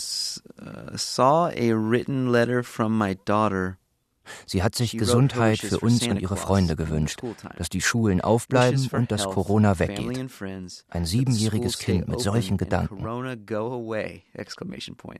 Sie 4.46 4.62
hat 4.62 4.74
sich 4.74 4.96
Gesundheit 4.96 5.58
für 5.58 5.80
uns 5.80 6.06
und 6.06 6.20
ihre 6.20 6.36
Freunde 6.36 6.76
gewünscht, 6.76 7.20
dass 7.56 7.68
die 7.68 7.80
Schulen 7.80 8.20
aufbleiben 8.20 8.88
und 8.92 9.10
dass 9.10 9.24
Corona 9.24 9.78
weggeht. 9.78 10.26
Ein 10.88 11.04
siebenjähriges 11.04 11.78
Kind 11.78 12.08
mit 12.08 12.20
solchen 12.20 12.56
Gedanken. 12.56 13.04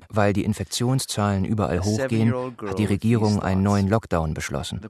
Weil 0.08 0.32
die 0.32 0.44
Infektionszahlen 0.44 1.44
überall 1.44 1.80
hochgehen, 1.80 2.34
hat 2.66 2.78
die 2.78 2.84
Regierung 2.84 3.42
einen 3.42 3.62
neuen 3.62 3.88
Lockdown 3.88 4.34
beschlossen. 4.34 4.80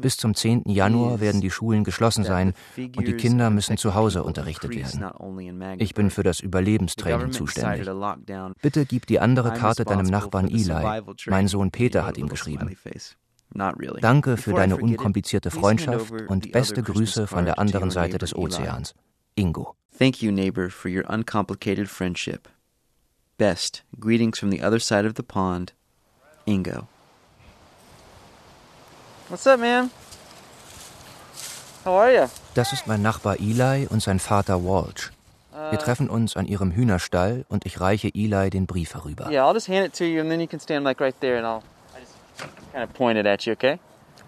Bis 0.00 0.16
zum 0.16 0.34
10. 0.34 0.62
Januar 0.66 1.20
werden 1.20 1.40
die 1.40 1.50
Schulen 1.50 1.84
geschlossen 1.84 2.24
sein 2.24 2.54
und 2.76 3.06
die 3.06 3.14
Kinder 3.14 3.50
müssen 3.50 3.76
zu 3.76 3.94
Hause 3.94 4.22
unterrichtet 4.22 4.74
werden. 4.74 5.76
Ich 5.78 5.94
bin 5.94 6.10
für 6.10 6.22
das 6.22 6.40
Überlebenstraining 6.40 7.32
zuständig. 7.32 7.88
Bitte 8.62 8.86
gib 8.86 9.06
die 9.06 9.20
andere 9.20 9.52
Karte 9.52 9.84
deinem 9.84 10.06
Nachbarn 10.06 10.48
Eli. 10.48 11.02
Mein 11.26 11.48
Sohn 11.48 11.70
Peter 11.70 12.06
hat 12.06 12.18
ihm 12.18 12.28
geschrieben. 12.28 12.76
Danke 13.52 14.36
für 14.36 14.52
deine 14.52 14.76
unkomplizierte 14.76 15.50
Freundschaft 15.50 16.12
und 16.28 16.52
beste 16.52 16.82
Grüße 16.82 17.26
von 17.26 17.44
der 17.44 17.58
anderen 17.58 17.90
Seite 17.90 18.18
des 18.18 18.34
Ozeans. 18.34 18.94
Ingo. 19.34 19.74
Thank 19.98 20.22
you, 20.22 20.30
neighbor, 20.30 20.70
for 20.70 20.90
your 20.90 21.08
uncomplicated 21.08 21.88
friendship. 21.88 22.48
Best 23.38 23.82
greetings 23.98 24.38
from 24.38 24.50
the 24.50 24.62
other 24.62 24.78
side 24.78 25.06
of 25.06 25.14
the 25.16 25.22
pond, 25.22 25.74
Ingo. 26.46 26.86
What's 29.28 29.46
up, 29.46 29.58
man? 29.60 29.90
How 31.84 31.94
are 31.94 32.12
you? 32.12 32.28
Das 32.54 32.72
ist 32.72 32.86
mein 32.86 33.02
Nachbar 33.02 33.38
Eli 33.40 33.86
und 33.88 34.02
sein 34.02 34.18
Vater 34.18 34.62
Walsh. 34.64 35.12
Wir 35.52 35.78
uh, 35.78 35.82
treffen 35.82 36.10
uns 36.10 36.36
an 36.36 36.46
ihrem 36.46 36.72
Hühnerstall 36.72 37.44
und 37.48 37.64
ich 37.64 37.80
reiche 37.80 38.08
Eli 38.14 38.50
den 38.50 38.66
Brief 38.66 38.94
herüber. 38.94 39.30
Yeah, 39.30 39.48
I'll 39.48 39.54
just 39.54 39.68
hand 39.68 39.86
it 39.86 39.96
to 39.96 40.04
you 40.04 40.20
and 40.20 40.30
then 40.30 40.40
you 40.40 40.46
can 40.46 40.60
stand 40.60 40.84
like 40.84 41.00
right 41.00 41.18
there 41.20 41.38
and 41.38 41.46
I'll 41.46 41.62
kind 42.72 42.84
of 42.84 42.92
point 42.94 43.18
it 43.18 43.26
at 43.26 43.46
you, 43.46 43.52
okay? 43.52 43.78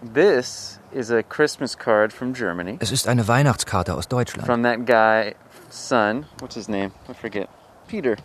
This 0.01 0.79
is 0.93 1.11
a 1.11 1.23
Christmas 1.23 1.75
card 1.75 2.13
from 2.13 2.33
Germany. 2.33 2.77
Es 2.79 2.91
ist 2.91 3.07
eine 3.07 3.27
Weihnachtskarte 3.27 3.95
aus 3.95 4.07
Deutschland. 4.07 4.45
From 4.45 4.63
that 4.63 4.85
guy, 4.85 5.35
son, 5.69 6.25
what's 6.39 6.55
his 6.55 6.69
name? 6.69 6.91
I 7.09 7.13
forget. 7.13 7.49
Peter. 7.87 8.15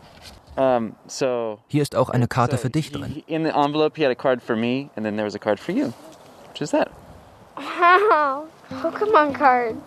Um, 0.57 0.95
so 1.09 1.59
Hier 1.67 1.83
ist 1.83 1.97
auch 1.97 2.11
eine 2.11 2.29
Karte 2.29 2.57
so 2.57 2.63
für 2.63 2.71
dich 2.71 2.93
drin. 2.93 3.25
in 3.27 3.45
the 3.45 3.51
envelope, 3.51 3.97
he 3.97 4.05
had 4.05 4.13
a 4.13 4.15
card 4.15 4.41
for 4.41 4.55
me, 4.55 4.91
and 4.95 5.05
then 5.05 5.17
there 5.17 5.25
was 5.25 5.35
a 5.35 5.39
card 5.39 5.59
for 5.59 5.73
you. 5.73 5.93
Which 6.53 6.63
is 6.63 6.71
that? 6.71 6.91
Wow, 7.57 8.45
Pokémon 8.81 9.33
cards. 9.35 9.79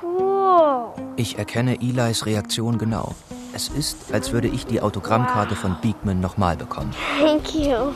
Cool. 0.00 0.94
Ich 1.16 1.36
erkenne 1.36 1.80
Elis 1.82 2.24
Reaktion 2.24 2.78
genau. 2.78 3.14
Es 3.52 3.68
ist, 3.68 4.12
als 4.14 4.32
würde 4.32 4.48
ich 4.48 4.66
die 4.66 4.80
Autogrammkarte 4.80 5.50
wow. 5.50 5.58
von 5.58 5.76
Beekman 5.82 6.20
nochmal 6.20 6.56
bekommen. 6.56 6.94
Thank 7.18 7.54
you. 7.54 7.92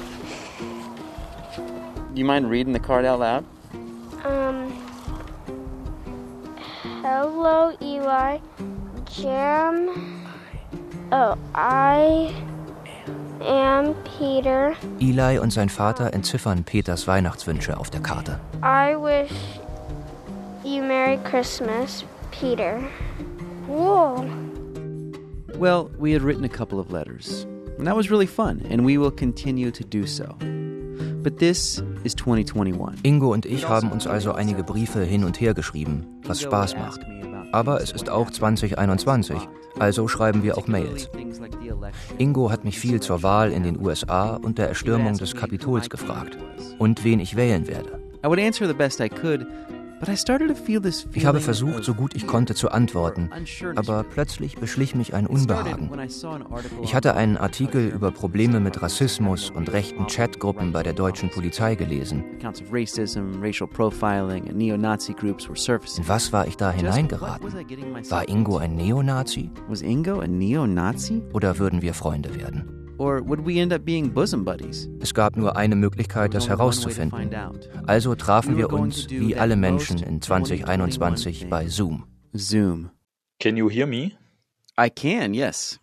Do 2.13 2.19
you 2.19 2.27
mind 2.27 2.51
reading 2.51 2.75
the 2.75 2.79
card 2.79 3.07
out 3.07 3.21
loud? 3.21 3.45
Um. 4.23 4.71
Hello, 7.01 7.75
Eli. 7.81 8.39
Jam. 9.11 10.29
Oh, 11.11 11.39
I 11.55 12.35
am 13.41 13.95
Peter. 14.05 14.77
Eli 15.01 15.39
und 15.39 15.55
sein 15.55 15.71
Vater 15.71 16.13
entziffern 16.13 16.65
Peters 16.65 17.07
Weihnachtswünsche 17.07 17.79
auf 17.79 17.89
der 17.89 18.03
Karte. 18.03 18.39
I 18.63 18.95
wish 18.95 19.33
you 20.65 20.83
Merry 20.83 21.17
Christmas, 21.25 22.05
Peter. 22.31 22.79
Whoa. 23.67 24.29
Well, 25.57 25.91
we 25.99 26.13
had 26.13 26.21
written 26.21 26.45
a 26.45 26.49
couple 26.49 26.79
of 26.79 26.91
letters, 26.91 27.47
and 27.79 27.87
that 27.87 27.97
was 27.97 28.11
really 28.11 28.27
fun, 28.27 28.67
and 28.69 28.85
we 28.85 28.99
will 28.99 29.11
continue 29.11 29.71
to 29.71 29.83
do 29.83 30.07
so. 30.07 30.37
But 31.23 31.39
this 31.39 31.85
is 32.03 32.17
2021. 32.17 33.05
Ingo 33.05 33.33
und 33.33 33.47
ich 33.47 33.69
haben 33.69 33.93
uns 33.93 34.09
also 34.09 34.33
einige 34.33 34.65
Briefe 34.65 35.05
hin 35.05 35.23
und 35.23 35.41
her 35.41 35.55
geschrieben, 35.55 36.05
was 36.25 36.41
Spaß 36.43 36.75
macht. 36.75 37.01
Aber 37.53 37.81
es 37.81 37.93
ist 37.93 38.11
auch 38.11 38.29
2021, 38.29 39.37
also 39.79 40.09
schreiben 40.09 40.43
wir 40.43 40.59
auch 40.59 40.67
Mails. 40.67 41.09
Ingo 42.19 42.51
hat 42.51 42.65
mich 42.65 42.81
viel 42.81 42.99
zur 43.01 43.23
Wahl 43.23 43.53
in 43.53 43.63
den 43.63 43.81
USA 43.81 44.35
und 44.35 44.59
der 44.59 44.69
Erstürmung 44.69 45.17
des 45.17 45.37
Kapitols 45.37 45.89
gefragt 45.91 46.37
und 46.79 47.05
wen 47.05 47.21
ich 47.21 47.37
wählen 47.37 47.69
werde. 47.69 48.01
I 48.25 48.27
would 48.27 48.41
answer 48.41 48.67
the 48.67 48.75
best 48.75 48.99
I 48.99 49.09
could, 49.09 49.47
ich 51.13 51.27
habe 51.27 51.41
versucht, 51.41 51.85
so 51.85 51.95
gut 51.95 52.17
ich 52.17 52.27
konnte, 52.27 52.55
zu 52.55 52.71
antworten, 52.71 53.31
aber 53.77 54.03
plötzlich 54.03 54.57
beschlich 54.57 54.95
mich 54.95 55.15
ein 55.15 55.27
Unbehagen. 55.27 55.91
Ich 56.83 56.95
hatte 56.95 57.15
einen 57.15 57.37
Artikel 57.37 57.89
über 57.89 58.11
Probleme 58.11 58.59
mit 58.59 58.83
Rassismus 58.83 59.51
und 59.51 59.73
rechten 59.73 60.07
Chatgruppen 60.09 60.73
bei 60.73 60.83
der 60.83 60.93
deutschen 60.93 61.31
Polizei 61.31 61.77
gelesen. 61.77 62.25
In 65.99 66.09
was 66.09 66.33
war 66.33 66.47
ich 66.47 66.57
da 66.57 66.71
hineingeraten? 66.73 67.53
War 68.11 68.29
Ingo 68.29 68.59
ein 68.59 68.75
Neonazi? 68.75 69.51
Oder 71.33 71.59
würden 71.59 71.81
wir 71.81 71.95
Freunde 71.95 72.35
werden? 72.35 72.82
Es 75.01 75.15
gab 75.15 75.37
nur 75.37 75.57
eine 75.57 75.77
Möglichkeit, 75.77 76.35
das 76.35 76.49
herauszufinden. 76.49 77.31
Also 77.87 78.15
trafen 78.15 78.57
wir 78.57 78.73
uns, 78.73 79.11
wie 79.11 79.37
alle 79.37 79.57
Menschen 79.57 80.03
in 80.03 80.21
2021, 80.21 81.49
bei 81.49 81.69
Zoom. 81.69 82.07
Zoom. 82.35 82.91
Can 83.41 83.57
you 83.57 83.69
hear 83.69 83.87
me? 83.87 84.13
I 84.79 84.89
can, 84.89 85.35
yes. 85.35 85.79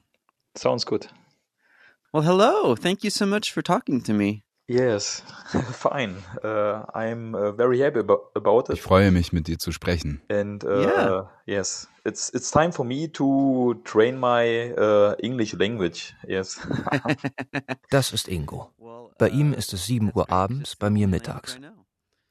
Sounds 0.58 0.86
good. 0.86 1.10
Well, 2.12 2.24
hello. 2.24 2.76
Thank 2.76 3.04
you 3.04 3.12
so 3.12 3.26
much 3.26 3.52
for 3.54 3.62
talking 3.62 4.02
to 4.04 4.14
me. 4.14 4.44
Yes, 4.70 5.24
fine. 5.72 6.18
Uh, 6.44 6.86
I'm 6.94 7.34
uh, 7.34 7.52
very 7.54 7.82
happy 7.82 8.02
about 8.02 8.70
it. 8.70 8.76
Ich 8.76 8.84
freue 8.84 9.10
mich, 9.10 9.34
mit 9.34 9.48
dir 9.48 9.58
zu 9.58 9.72
sprechen. 9.72 10.22
And 10.30 10.64
uh, 10.64 10.82
yeah. 10.82 11.24
yes, 11.48 11.88
it's 12.06 12.30
it's 12.30 12.52
time 12.52 12.72
for 12.72 12.86
me 12.86 13.12
to 13.14 13.82
train 13.84 14.20
my 14.20 14.72
uh, 14.78 15.16
English 15.24 15.56
language. 15.56 16.14
Yes. 16.28 16.60
das 17.90 18.14
ist 18.14 18.28
Ingo. 18.28 18.70
Bei 19.18 19.30
ihm 19.30 19.54
ist 19.54 19.74
es 19.74 19.88
7 19.88 20.12
Uhr 20.14 20.30
abends, 20.30 20.76
bei 20.76 20.92
mir 20.92 21.08
mittags. 21.08 21.60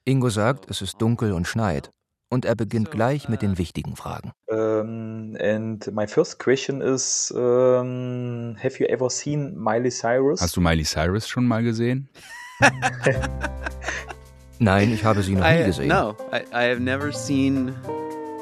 Ingo 0.05 0.31
sagt, 0.31 0.71
es 0.71 0.81
ist 0.81 1.03
dunkel 1.03 1.33
und 1.33 1.49
schneit. 1.49 1.91
Und 2.31 2.45
er 2.45 2.55
beginnt 2.55 2.91
gleich 2.91 3.29
mit 3.31 3.41
den 3.41 3.57
wichtigen 3.57 3.97
Fragen. 3.97 4.33
Um, 4.49 5.35
and 5.41 5.91
my 5.93 6.07
first 6.07 6.39
question 6.39 6.83
is, 6.83 7.33
um, 7.35 8.55
have 8.63 8.79
you 8.79 8.87
ever 8.87 9.09
seen 9.09 9.57
Miley 9.57 9.91
Cyrus? 9.91 10.43
Hast 10.43 10.55
du 10.55 10.61
Miley 10.61 10.85
Cyrus 10.85 11.27
schon 11.27 11.47
mal 11.47 11.63
gesehen? 11.63 12.11
Nein, 14.59 14.93
ich 14.93 15.05
habe 15.05 15.23
sie 15.23 15.37
noch 15.37 15.49
nie 15.49 15.65
gesehen. 15.65 15.89
No, 15.89 16.17
I, 16.33 16.43
I 16.53 16.69
have 16.69 16.81
never 16.81 17.13
seen 17.13 17.75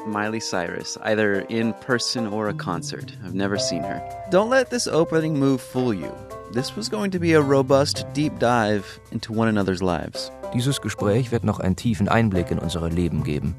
Miley 0.05 0.41
Cyrus, 0.41 0.97
either 1.03 1.41
in 1.49 1.73
person 1.85 2.27
or 2.27 2.49
a 2.49 2.53
concert. 2.53 3.15
I've 3.23 3.35
never 3.35 3.57
seen 3.57 3.83
her. 3.83 4.01
Don't 4.31 4.49
let 4.49 4.69
this 4.69 4.87
opening 4.87 5.39
move 5.39 5.61
fool 5.61 5.93
you. 5.93 6.11
This 6.51 6.75
was 6.75 6.89
going 6.89 7.11
to 7.11 7.19
be 7.19 7.33
a 7.33 7.41
robust, 7.41 8.05
deep 8.13 8.37
dive 8.39 8.99
into 9.11 9.31
one 9.33 9.47
another's 9.47 9.81
lives. 9.81 10.31
Dieses 10.53 10.81
Gespräch 10.81 11.31
wird 11.31 11.43
noch 11.43 11.59
einen 11.59 11.75
tiefen 11.75 12.07
Einblick 12.07 12.51
in 12.51 12.59
unsere 12.59 12.89
Leben 12.89 13.23
geben. 13.23 13.55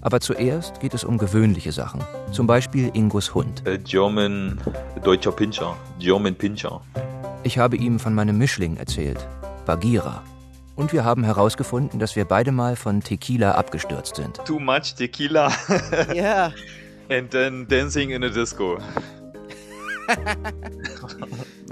Aber 0.00 0.20
zuerst 0.20 0.80
geht 0.80 0.94
es 0.94 1.04
um 1.04 1.18
gewöhnliche 1.18 1.72
Sachen. 1.72 2.02
Zum 2.32 2.46
Beispiel 2.46 2.90
Ingos 2.94 3.34
Hund. 3.34 3.62
A 3.66 3.76
German, 3.76 4.58
deutscher 5.02 5.32
Pinscher. 5.32 5.76
German 5.98 6.34
Pinscher. 6.34 6.80
Ich 7.42 7.58
habe 7.58 7.76
ihm 7.76 7.98
von 7.98 8.14
meinem 8.14 8.38
Mischling 8.38 8.76
erzählt. 8.76 9.26
Bagira. 9.64 10.22
Und 10.74 10.92
wir 10.92 11.04
haben 11.04 11.24
herausgefunden, 11.24 11.98
dass 11.98 12.16
wir 12.16 12.24
beide 12.24 12.52
mal 12.52 12.76
von 12.76 13.00
Tequila 13.00 13.52
abgestürzt 13.52 14.16
sind. 14.16 14.36
Too 14.44 14.58
much 14.58 14.94
Tequila. 14.94 15.50
yeah. 16.14 16.52
And 17.08 17.30
then 17.30 17.66
dancing 17.68 18.10
in 18.10 18.24
a 18.24 18.28
disco. 18.28 18.78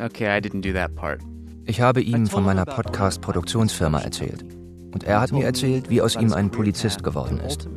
okay, 0.00 0.36
I 0.36 0.40
didn't 0.40 0.62
do 0.62 0.72
that 0.72 0.94
part. 0.94 1.20
Ich 1.66 1.80
habe 1.80 2.02
ihm 2.02 2.26
von 2.26 2.44
meiner 2.44 2.64
Podcast-Produktionsfirma 2.64 4.00
erzählt. 4.00 4.44
Und 4.94 5.04
er 5.04 5.20
hat 5.20 5.32
mir 5.32 5.44
erzählt, 5.44 5.90
wie 5.90 6.00
aus 6.00 6.14
ihm 6.14 6.32
ein 6.32 6.50
Polizist 6.50 7.02
geworden 7.02 7.40
ist. 7.40 7.68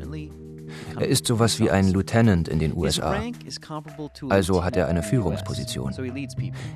Er 0.95 1.07
ist 1.07 1.25
sowas 1.27 1.59
wie 1.59 1.69
ein 1.69 1.91
Lieutenant 1.91 2.47
in 2.47 2.59
den 2.59 2.75
USA. 2.75 3.19
Also 4.29 4.63
hat 4.63 4.77
er 4.77 4.87
eine 4.87 5.01
Führungsposition. 5.01 5.93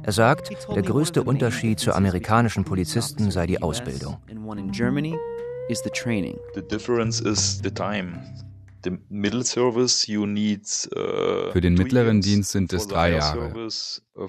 Er 0.03 0.12
sagt, 0.12 0.51
der 0.75 0.81
größte 0.81 1.24
Unterschied 1.24 1.79
zu 1.79 1.93
amerikanischen 1.93 2.63
Polizisten 2.63 3.31
sei 3.31 3.48
die 3.48 3.62
Ausbildung. 3.62 4.17
The 6.53 6.62
difference 6.67 7.21
is 7.21 7.62
the 7.63 7.71
time. 7.71 8.19
Uh, 8.86 8.98
Für 11.52 11.62
den 11.62 11.74
mittleren 11.76 12.22
Dienst 12.22 12.52
sind 12.52 12.74
es 12.74 12.88
drei 12.88 13.14
Jahre. 13.14 13.68
uh, 14.16 14.28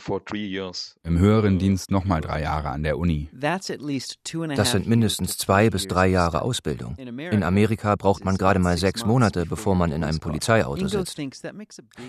Im 1.02 1.18
höheren 1.18 1.58
Dienst 1.58 1.90
nochmal 1.90 2.20
drei 2.20 2.42
Jahre 2.42 2.70
an 2.70 2.82
der 2.82 2.98
Uni. 2.98 3.28
Das 3.32 3.66
sind 3.66 4.86
mindestens 4.86 5.38
zwei 5.38 5.70
bis 5.70 5.88
drei 5.88 6.08
Jahre 6.08 6.42
Ausbildung. 6.42 6.96
In 6.96 7.42
Amerika 7.42 7.96
braucht 7.96 8.24
man 8.24 8.36
gerade 8.36 8.60
mal 8.60 8.76
sechs 8.76 9.04
Monate, 9.04 9.46
bevor 9.46 9.74
man 9.74 9.92
in 9.92 10.04
einem 10.04 10.20
Polizeiauto 10.20 10.86
sitzt. 10.86 11.18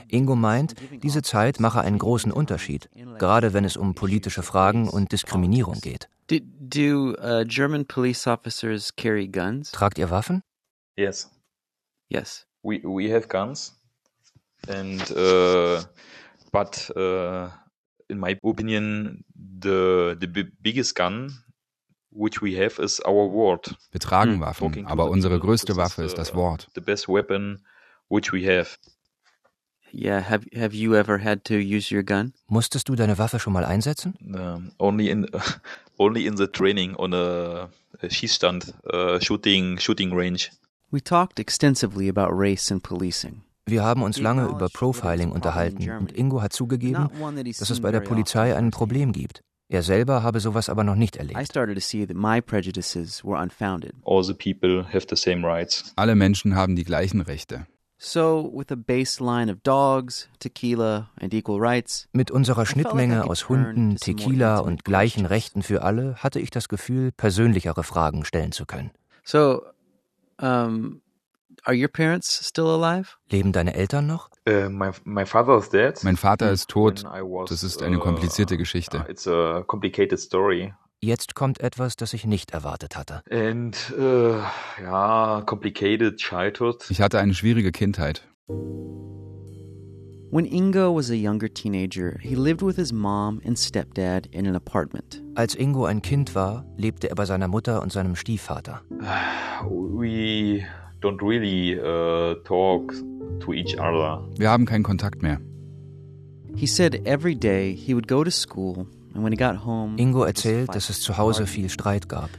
Ingo 0.08 0.36
meint, 0.36 0.76
diese 1.02 1.22
Zeit 1.22 1.60
mache 1.60 1.82
einen 1.82 1.98
großen 1.98 2.32
Unterschied, 2.32 2.90
gerade 3.20 3.54
wenn 3.54 3.66
es 3.66 3.78
um 3.78 3.96
politische 3.96 4.44
Fragen 4.44 4.90
und 4.90 5.12
Diskriminierung 5.12 5.80
geht. 5.82 6.10
Do, 6.28 6.38
do 6.42 7.16
uh, 7.22 7.44
German 7.46 7.86
police 7.86 8.28
officers 8.28 8.96
carry 8.96 9.28
guns? 9.28 9.72
Tragt 9.72 9.98
ihr 9.98 10.10
Waffen? 10.10 10.42
Yes, 10.96 11.30
Yes. 12.14 12.46
we 12.62 12.82
we 12.86 13.12
have 13.12 13.28
guns, 13.28 13.74
and 14.68 15.02
uh, 15.12 15.84
but 16.52 16.90
uh, 16.96 17.50
in 18.10 18.20
my 18.20 18.38
opinion, 18.44 19.24
the 19.36 20.16
the 20.20 20.28
bi- 20.28 20.52
biggest 20.62 20.96
gun 20.96 21.32
which 22.16 22.42
we 22.42 22.56
have 22.56 22.80
is 22.80 23.02
our 23.06 23.28
word. 23.28 23.76
Wir 23.92 24.00
tragen 24.00 24.36
Hm, 24.36 24.42
Waffen, 24.42 24.72
to 24.74 24.86
aber 24.86 25.06
the 25.06 25.10
unsere 25.12 25.40
größte 25.40 25.76
Waffe 25.76 26.04
is, 26.04 26.12
ist 26.14 26.18
das 26.18 26.34
Wort. 26.36 26.70
The 26.76 26.82
best 26.82 27.08
weapon 27.10 27.64
which 28.10 28.32
we 28.32 28.46
have. 28.46 28.78
Yeah. 29.92 30.22
Have 30.28 30.46
Have 30.56 30.76
you 30.76 30.96
ever 30.96 31.20
had 31.24 31.44
to 31.46 31.56
use 31.56 31.92
your 31.94 32.04
gun? 32.04 32.34
Musstest 32.48 32.88
du 32.90 32.96
deine 32.96 33.18
Waffe 33.18 33.40
schon 33.40 33.54
mal 33.54 33.66
einsetzen? 33.66 34.14
Um, 34.22 34.72
only 34.80 35.10
in 35.10 35.28
only 35.98 36.26
in 36.26 36.36
the 36.38 36.48
training 36.48 36.96
on 36.96 37.14
a, 37.14 37.70
a 38.02 38.08
Schießstand, 38.10 38.74
uh, 38.92 39.20
shooting 39.20 39.78
shooting 39.80 40.14
range. 40.14 40.50
We 40.94 41.02
talked 41.02 41.40
extensively 41.40 42.08
about 42.08 42.38
race 42.38 42.72
and 42.72 42.84
policing. 42.84 43.42
Wir 43.66 43.84
haben 43.84 44.04
uns 44.04 44.20
lange 44.20 44.46
über 44.46 44.70
Profiling 44.70 45.32
unterhalten 45.32 45.90
und 45.90 46.16
Ingo 46.16 46.40
hat 46.44 46.54
zugegeben, 46.54 47.10
dass 47.58 47.72
es 47.72 47.82
bei 47.82 47.92
der 47.92 48.02
Polizei 48.02 48.56
ein 48.56 48.70
Problem 48.70 49.12
gibt. 49.12 49.42
Er 49.70 49.82
selber 49.82 50.22
habe 50.22 50.40
sowas 50.40 50.70
aber 50.70 50.84
noch 50.84 50.94
nicht 50.94 51.16
I 51.16 51.20
erlebt. 51.20 51.48
started 51.50 51.74
to 51.74 51.82
see 51.82 52.06
that 52.06 52.16
my 52.16 52.40
prejudices 52.40 53.24
were 53.26 53.42
unfounded. 53.42 53.94
All 54.06 54.24
the 54.24 54.36
people 54.36 54.86
have 54.94 55.08
the 55.10 55.16
same 55.16 55.44
rights. 55.48 55.94
Alle 55.96 56.14
Menschen 56.14 56.54
haben 56.56 56.76
die 56.76 56.84
gleichen 56.84 57.22
Rechte. 57.22 57.66
So, 57.98 58.52
with 58.54 58.70
a 58.70 58.76
baseline 58.76 59.52
of 59.52 59.64
dogs, 59.64 60.30
tequila, 60.38 61.10
and 61.20 61.34
equal 61.34 61.60
rights, 61.60 62.08
Mit 62.12 62.30
unserer 62.30 62.68
Schnittmenge 62.68 63.24
aus 63.24 63.50
Hunden, 63.50 63.96
Tequila 63.96 64.60
und 64.60 64.86
gleichen. 64.86 65.26
Rechten 65.26 65.64
für 65.64 65.82
alle 65.82 66.18
hatte 66.18 66.40
ich 66.40 66.52
das 66.52 66.70
Gefühl, 66.70 67.12
persönlichere 67.12 67.84
Fragen 67.84 68.26
stellen 68.26 68.52
zu 68.52 68.68
können. 68.68 68.92
so, 69.24 69.64
um, 70.42 71.02
are 71.66 71.76
your 71.76 71.88
parents 71.90 72.28
still 72.48 72.68
alive? 72.68 73.18
Leben 73.30 73.52
deine 73.52 73.74
Eltern 73.76 74.08
noch? 74.08 74.30
Uh, 74.48 74.70
my 74.70 74.92
my 75.06 75.26
father 75.26 75.58
is 75.58 75.70
dead. 75.70 76.04
Mein 76.04 76.18
Vater 76.18 76.52
ist 76.52 76.70
tot. 76.70 77.04
Was, 77.06 77.50
Das 77.50 77.64
ist 77.64 77.82
eine 77.82 77.98
uh, 77.98 78.02
komplizierte 78.02 78.58
Geschichte. 78.58 79.00
uh, 79.08 79.10
It's 79.12 79.28
a 79.28 79.64
complicated 79.66 80.20
story. 80.20 80.74
Jetzt 81.02 81.36
kommt 81.36 81.60
etwas, 81.60 81.96
das 81.98 82.14
ich 82.14 82.26
nicht 82.26 82.52
erwartet 82.52 82.96
hatte. 82.96 83.24
And 83.30 83.76
uh, 83.98 84.38
yeah, 84.82 85.42
complicated 85.46 86.18
childhood. 86.18 86.86
Ich 86.90 87.02
hatte 87.02 87.20
eine 87.20 87.34
schwierige 87.34 87.72
Kindheit. 87.72 88.24
When 90.34 90.48
Ingo 90.48 90.92
was 90.92 91.12
a 91.12 91.16
younger 91.16 91.48
teenager, 91.48 92.20
he 92.20 92.36
lived 92.36 92.64
with 92.64 92.76
his 92.76 92.92
mom 92.92 93.40
and 93.46 93.56
stepdad 93.56 94.26
in 94.32 94.48
an 94.48 94.56
apartment. 94.56 95.22
Als 95.36 95.54
Ingo 95.54 95.86
ein 95.86 96.02
Kind 96.02 96.34
war, 96.34 96.66
lebte 96.76 97.08
er 97.08 97.14
bei 97.14 97.26
seiner 97.26 97.48
Mutter 97.48 97.84
und 97.84 97.92
seinem 97.92 98.16
Stiefvater. 98.16 98.82
We 99.62 100.66
don't 101.02 101.22
really 101.22 101.80
uh, 101.80 102.34
talk 102.46 102.96
to 103.42 103.54
each 103.54 103.78
other. 103.78 104.28
Wir 104.36 104.50
haben 104.50 104.66
keinen 104.66 104.82
Kontakt 104.82 105.22
mehr. 105.22 105.40
He 106.56 106.66
said 106.66 107.06
every 107.06 107.36
day 107.36 107.76
he 107.76 107.94
would 107.94 108.08
go 108.08 108.24
to 108.24 108.32
school, 108.32 108.88
and 109.14 109.24
when 109.24 109.32
he 109.32 109.38
got 109.38 109.64
home, 109.64 110.00
Ingo 110.00 110.24
erzählt, 110.24 110.74
dass 110.74 110.90
es 110.90 111.00
zu 111.02 111.20
Hause 111.20 111.46
viel 111.46 111.70
Streit 111.70 112.10
gab. 112.10 112.32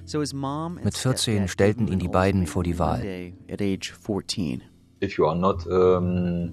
Mit 0.83 0.97
14 0.97 1.15
stepdad 1.15 1.51
stellten 1.51 1.87
ihn 1.87 2.01
die 2.01 2.09
beiden 2.09 2.49
vor 2.49 2.65
die 2.65 2.77
Wahl. 2.77 2.99
one 2.99 3.03
day 3.05 3.35
At 3.49 3.63
age 3.63 3.93
14. 3.93 4.63
If 5.01 5.17
you 5.17 5.27
are 5.27 5.39
not 5.39 5.65
um, 5.69 6.51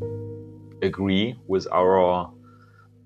agree 0.81 1.35
with 1.47 1.67
our 1.71 2.33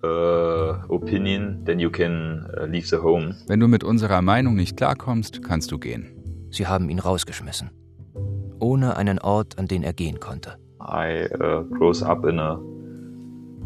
uh, 0.04 0.78
opinion, 0.90 1.64
then 1.66 1.80
you 1.80 1.90
can 1.90 2.46
uh, 2.58 2.66
leave 2.66 2.88
the 2.90 2.98
home. 2.98 3.36
Wenn 3.48 3.60
du 3.60 3.68
mit 3.68 3.84
unserer 3.84 4.22
Meinung 4.22 4.56
nicht 4.56 4.78
klarkommst, 4.78 5.44
kannst 5.44 5.72
du 5.72 5.80
gehen. 5.80 6.48
Sie 6.52 6.68
haben 6.68 6.90
ihn 6.90 7.00
rausgeschmissen. 7.00 7.72
Ohne 8.60 8.96
einen 8.98 9.20
Ort, 9.20 9.58
an 9.58 9.68
den 9.68 9.84
er 9.84 9.94
gehen 9.94 10.20
konnte. 10.20 10.58
I 10.80 11.28
uh, 11.42 11.64
grows 11.64 12.04
up 12.04 12.26
in 12.26 12.40
a 12.40 12.60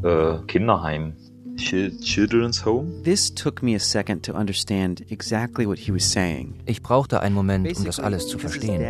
uh, 0.04 0.41
Kinderheim, 0.48 1.13
children's 1.60 2.65
home. 2.65 3.04
This 3.04 3.34
took 3.34 3.62
me 3.62 3.76
a 3.76 3.80
second 3.80 4.24
to 4.26 4.34
understand 4.34 5.06
exactly 5.10 5.67
what 5.67 5.78
he 5.78 5.93
was 5.93 6.12
saying. 6.12 6.56
Ich 6.65 6.82
brauchte 6.82 7.22
einen 7.22 7.36
Moment, 7.36 7.78
um 7.78 7.86
das 7.86 8.00
alles 8.00 8.28
zu 8.28 8.39
verstehen. 8.39 8.82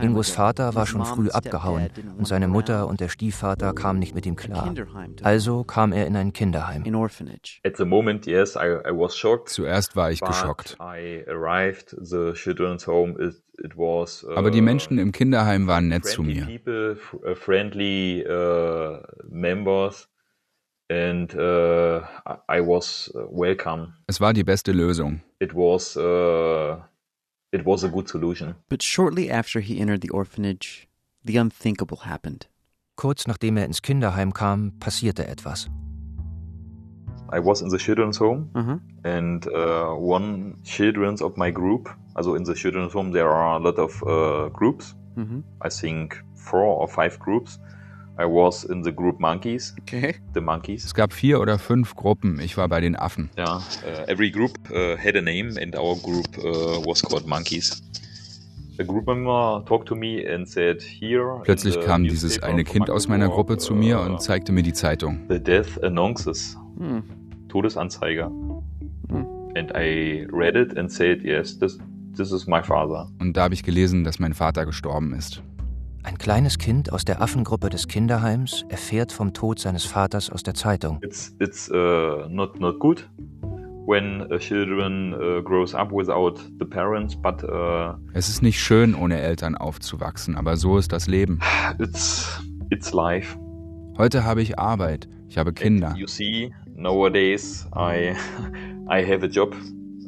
Ingos 0.00 0.30
Vater 0.30 0.74
war 0.74 0.84
his 0.84 0.90
schon 0.90 1.04
früh 1.04 1.30
abgehauen 1.30 1.88
und 2.18 2.26
seine 2.26 2.46
him 2.46 2.52
Mutter 2.52 2.88
und 2.88 3.00
der 3.00 3.08
Stiefvater 3.08 3.72
kamen 3.72 3.98
nicht 3.98 4.14
mit 4.14 4.26
ihm 4.26 4.36
klar. 4.36 4.74
Also 5.22 5.64
kam 5.64 5.92
er 5.92 6.06
in 6.06 6.16
ein 6.16 6.32
Kinderheim. 6.32 6.84
At 7.64 7.76
the 7.76 7.84
moment, 7.84 8.26
yes, 8.26 8.56
I, 8.56 8.88
I 8.88 8.92
was 8.92 9.16
shocked. 9.16 9.48
Zuerst 9.48 9.96
war 9.96 10.10
ich 10.10 10.20
geschockt. 10.20 10.76
I 10.80 11.24
arrived. 11.28 11.96
The 12.00 12.32
children's 12.34 12.86
home. 12.86 13.16
Was. 13.74 14.24
Uh, 14.24 14.36
Aber 14.36 14.50
die 14.50 14.62
Menschen 14.62 14.98
im 14.98 15.12
Kinderheim 15.12 15.66
waren 15.66 15.88
nett 15.88 16.06
zu 16.06 16.22
mir. 16.22 16.46
And 20.90 21.32
uh, 21.38 22.00
I 22.48 22.60
was 22.60 23.10
uh, 23.14 23.22
welcome. 23.30 23.94
Es 24.08 24.20
war 24.20 24.32
die 24.32 24.42
beste 24.42 24.72
Lösung. 24.72 25.20
It 25.38 25.54
was 25.54 25.96
uh, 25.96 26.76
it 27.52 27.64
was 27.64 27.84
a 27.84 27.88
good 27.88 28.08
solution. 28.08 28.56
But 28.68 28.82
shortly 28.82 29.30
after 29.30 29.60
he 29.60 29.78
entered 29.80 30.00
the 30.02 30.10
orphanage, 30.10 30.88
the 31.24 31.36
unthinkable 31.38 31.98
happened. 32.04 32.48
Kurz 32.96 33.26
nachdem 33.26 33.56
er 33.56 33.64
ins 33.64 33.80
Kinderheim 33.80 34.32
kam, 34.34 34.72
passierte 34.80 35.26
etwas. 35.26 35.68
I 37.32 37.38
was 37.38 37.62
in 37.62 37.68
the 37.68 37.78
children's 37.78 38.18
home, 38.18 38.50
Uh 38.56 38.62
huh. 38.64 38.78
and 39.04 39.46
uh, 39.46 39.94
one 39.94 40.56
children's 40.64 41.22
of 41.22 41.36
my 41.36 41.50
group. 41.52 41.88
Also 42.16 42.34
in 42.34 42.42
the 42.42 42.54
children's 42.54 42.92
home, 42.92 43.12
there 43.12 43.28
are 43.30 43.56
a 43.56 43.60
lot 43.62 43.78
of 43.78 44.02
uh, 44.02 44.48
groups. 44.48 44.94
Mm-hmm. 45.16 45.40
I 45.62 45.68
think 45.68 46.20
four 46.34 46.64
or 46.64 46.88
five 46.88 47.18
groups. 47.20 47.58
I 48.20 48.24
was 48.24 48.64
in 48.64 48.84
the 48.84 48.92
group 48.92 49.18
monkeys. 49.18 49.74
Okay. 49.80 50.16
The 50.34 50.42
monkeys. 50.42 50.84
Es 50.84 50.92
gab 50.92 51.14
vier 51.14 51.40
oder 51.40 51.58
fünf 51.58 51.96
Gruppen. 51.96 52.38
Ich 52.40 52.58
war 52.58 52.68
bei 52.68 52.82
den 52.82 52.94
Affen. 52.94 53.30
Yeah, 53.38 53.56
uh, 53.56 54.10
every 54.10 54.30
group 54.30 54.58
uh, 54.70 54.94
had 54.98 55.16
a 55.16 55.22
name, 55.22 55.56
and 55.58 55.74
our 55.74 55.96
group 55.96 56.26
uh, 56.38 56.84
was 56.86 57.02
called 57.02 57.26
monkeys. 57.26 57.82
A 58.78 58.84
group 58.84 59.06
member 59.06 59.64
talked 59.66 59.88
to 59.88 59.94
me 59.94 60.22
and 60.26 60.46
said, 60.46 60.82
"Here." 60.82 61.36
in 61.36 61.42
Plötzlich 61.44 61.74
the 61.74 61.80
kam 61.80 62.04
dieses 62.04 62.42
eine 62.42 62.64
Kind 62.64 62.90
aus 62.90 63.08
meiner 63.08 63.28
Gruppe 63.30 63.56
zu 63.56 63.74
mir 63.74 63.98
uh, 63.98 64.02
und 64.02 64.20
zeigte 64.20 64.52
mir 64.52 64.62
die 64.62 64.74
Zeitung. 64.74 65.20
The 65.30 65.42
death 65.42 65.82
announces. 65.82 66.58
Hmm. 66.76 67.02
Todesanzeige. 67.48 68.26
Hmm. 68.26 69.24
And 69.56 69.72
I 69.74 70.26
read 70.30 70.56
it 70.56 70.76
and 70.76 70.92
said, 70.92 71.22
"Yes, 71.22 71.58
this 71.58 71.78
this 72.14 72.32
is 72.32 72.46
my 72.46 72.62
father." 72.62 73.08
Und 73.18 73.34
da 73.34 73.44
habe 73.44 73.54
ich 73.54 73.62
gelesen, 73.62 74.04
dass 74.04 74.18
mein 74.18 74.34
Vater 74.34 74.66
gestorben 74.66 75.14
ist. 75.14 75.42
Ein 76.02 76.16
kleines 76.18 76.58
Kind 76.58 76.92
aus 76.92 77.04
der 77.04 77.20
Affengruppe 77.20 77.68
des 77.68 77.86
Kinderheims 77.86 78.64
erfährt 78.68 79.12
vom 79.12 79.32
Tod 79.32 79.58
seines 79.58 79.84
Vaters 79.84 80.30
aus 80.30 80.42
der 80.42 80.54
Zeitung. 80.54 80.98
It's 81.02 81.34
it's 81.40 81.70
uh, 81.70 82.26
not 82.28 82.58
not 82.58 82.78
good 82.78 83.08
when 83.86 84.22
uh, 84.32 84.38
children 84.38 85.12
uh, 85.14 85.42
grows 85.42 85.74
up 85.74 85.92
without 85.92 86.38
the 86.58 86.64
parents, 86.64 87.14
but 87.14 87.42
uh, 87.44 87.94
Es 88.14 88.28
ist 88.28 88.42
nicht 88.42 88.60
schön, 88.60 88.94
ohne 88.94 89.20
Eltern 89.20 89.54
aufzuwachsen, 89.56 90.36
aber 90.36 90.56
so 90.56 90.78
ist 90.78 90.92
das 90.92 91.06
Leben. 91.06 91.38
it's 91.78 92.40
it's 92.70 92.92
life. 92.92 93.36
Heute 93.98 94.24
habe 94.24 94.40
ich 94.40 94.58
Arbeit, 94.58 95.06
ich 95.28 95.36
habe 95.36 95.52
Kinder. 95.52 95.94
You 95.96 96.06
see, 96.06 96.50
nowadays 96.74 97.68
I 97.76 98.14
I 98.90 99.04
have 99.06 99.22
a 99.22 99.28
job, 99.28 99.54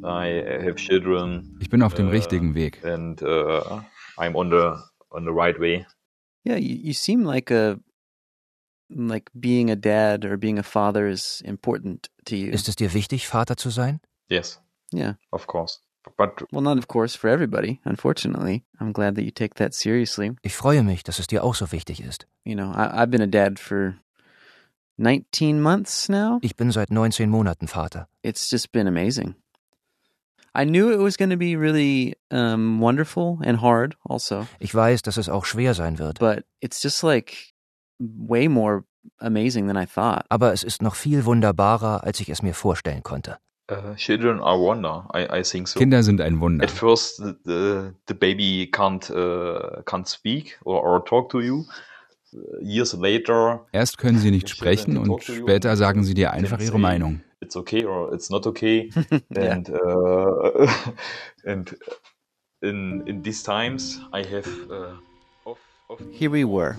I 0.02 0.42
have 0.64 0.76
children, 0.76 1.54
Ich 1.60 1.68
bin 1.68 1.82
auf 1.82 1.92
dem 1.94 2.08
Äh, 2.08 2.12
richtigen 2.12 2.54
Weg. 2.54 2.82
and 2.84 3.20
uh, 3.22 3.60
I'm 4.16 4.34
on 4.34 4.50
the 4.50 4.72
on 5.12 5.24
the 5.24 5.32
right 5.32 5.58
way. 5.58 5.86
Yeah, 6.44 6.56
you, 6.56 6.76
you 6.76 6.92
seem 6.92 7.24
like 7.24 7.50
a 7.50 7.78
like 8.90 9.30
being 9.38 9.70
a 9.70 9.76
dad 9.76 10.24
or 10.24 10.36
being 10.36 10.58
a 10.58 10.62
father 10.62 11.06
is 11.06 11.42
important 11.44 12.08
to 12.26 12.36
you. 12.36 12.50
Ist 12.52 12.68
es 12.68 12.76
dir 12.76 12.92
wichtig, 12.92 13.26
Vater 13.26 13.56
zu 13.56 13.70
sein? 13.70 14.00
Yes, 14.28 14.60
yeah. 14.92 15.14
of 15.32 15.46
course. 15.46 15.80
But 16.16 16.42
Well, 16.50 16.62
not 16.62 16.78
of 16.78 16.88
course 16.88 17.14
for 17.14 17.28
everybody, 17.28 17.80
unfortunately. 17.84 18.64
I'm 18.80 18.92
glad 18.92 19.14
that 19.14 19.22
you 19.22 19.30
take 19.30 19.54
that 19.54 19.72
seriously. 19.72 20.32
Ich 20.42 20.54
freue 20.54 20.82
mich, 20.82 21.04
dass 21.04 21.20
es 21.20 21.28
dir 21.28 21.44
auch 21.44 21.54
so 21.54 21.70
wichtig 21.70 22.00
ist. 22.00 22.26
You 22.44 22.56
know, 22.56 22.72
I, 22.72 23.02
I've 23.02 23.10
been 23.10 23.22
a 23.22 23.26
dad 23.26 23.60
for 23.60 23.94
19 24.98 25.60
months 25.60 26.08
now. 26.08 26.38
Ich 26.42 26.56
bin 26.56 26.72
seit 26.72 26.90
19 26.90 27.30
Monaten 27.30 27.68
Vater. 27.68 28.08
It's 28.22 28.50
just 28.50 28.72
been 28.72 28.88
amazing. 28.88 29.36
I 30.54 30.64
knew 30.64 30.92
it 30.92 30.98
was 30.98 31.16
going 31.16 31.30
to 31.30 31.36
be 31.36 31.56
really 31.56 32.14
um, 32.30 32.80
wonderful 32.80 33.38
and 33.42 33.60
hard 33.62 33.96
also. 34.08 34.46
Ich 34.58 34.74
weiß, 34.74 35.02
dass 35.02 35.16
es 35.16 35.28
auch 35.28 35.46
schwer 35.46 35.74
sein 35.74 35.98
wird. 35.98 36.18
But 36.18 36.44
it's 36.60 36.82
just 36.82 37.02
like 37.02 37.54
way 37.98 38.48
more 38.48 38.84
amazing 39.18 39.66
than 39.66 39.76
I 39.76 39.86
thought. 39.86 40.26
Aber 40.28 40.52
es 40.52 40.62
ist 40.62 40.82
noch 40.82 40.94
viel 40.94 41.24
wunderbarer, 41.24 42.04
als 42.04 42.20
ich 42.20 42.28
es 42.28 42.42
mir 42.42 42.54
vorstellen 42.54 43.02
konnte. 43.02 43.38
Uh, 43.70 43.94
children 43.96 44.40
are 44.40 44.58
wonder. 44.58 45.08
I, 45.14 45.40
I 45.40 45.42
think 45.42 45.68
so. 45.68 45.78
Kinder 45.78 46.02
sind 46.02 46.20
ein 46.20 46.40
Wunder. 46.40 46.64
At 46.64 46.70
first, 46.70 47.16
the, 47.16 47.34
the, 47.44 47.94
the 48.06 48.14
baby 48.14 48.68
can't 48.70 49.08
uh, 49.10 49.82
can't 49.84 50.06
speak 50.08 50.58
or, 50.64 50.82
or 50.82 51.02
talk 51.04 51.30
to 51.30 51.40
you. 51.40 51.64
Years 52.60 52.92
later. 52.94 53.66
Erst 53.72 53.98
können 53.98 54.18
sie 54.18 54.30
nicht 54.30 54.48
sprechen 54.48 54.98
und 54.98 55.22
später 55.22 55.76
sagen 55.76 56.02
sie 56.02 56.14
dir 56.14 56.32
einfach 56.32 56.60
ihre 56.60 56.78
Meinung. 56.78 57.22
It's 57.42 57.56
okay 57.56 57.82
or 57.84 58.14
it's 58.14 58.30
not 58.30 58.46
okay. 58.46 58.90
and 59.36 59.68
uh, 59.68 60.72
and 61.44 61.74
in 62.62 63.02
in 63.06 63.22
these 63.22 63.42
times, 63.42 64.00
I 64.12 64.22
have. 64.22 64.48
Uh, 64.70 64.96
Here 66.10 66.30
we 66.30 66.44
were, 66.44 66.76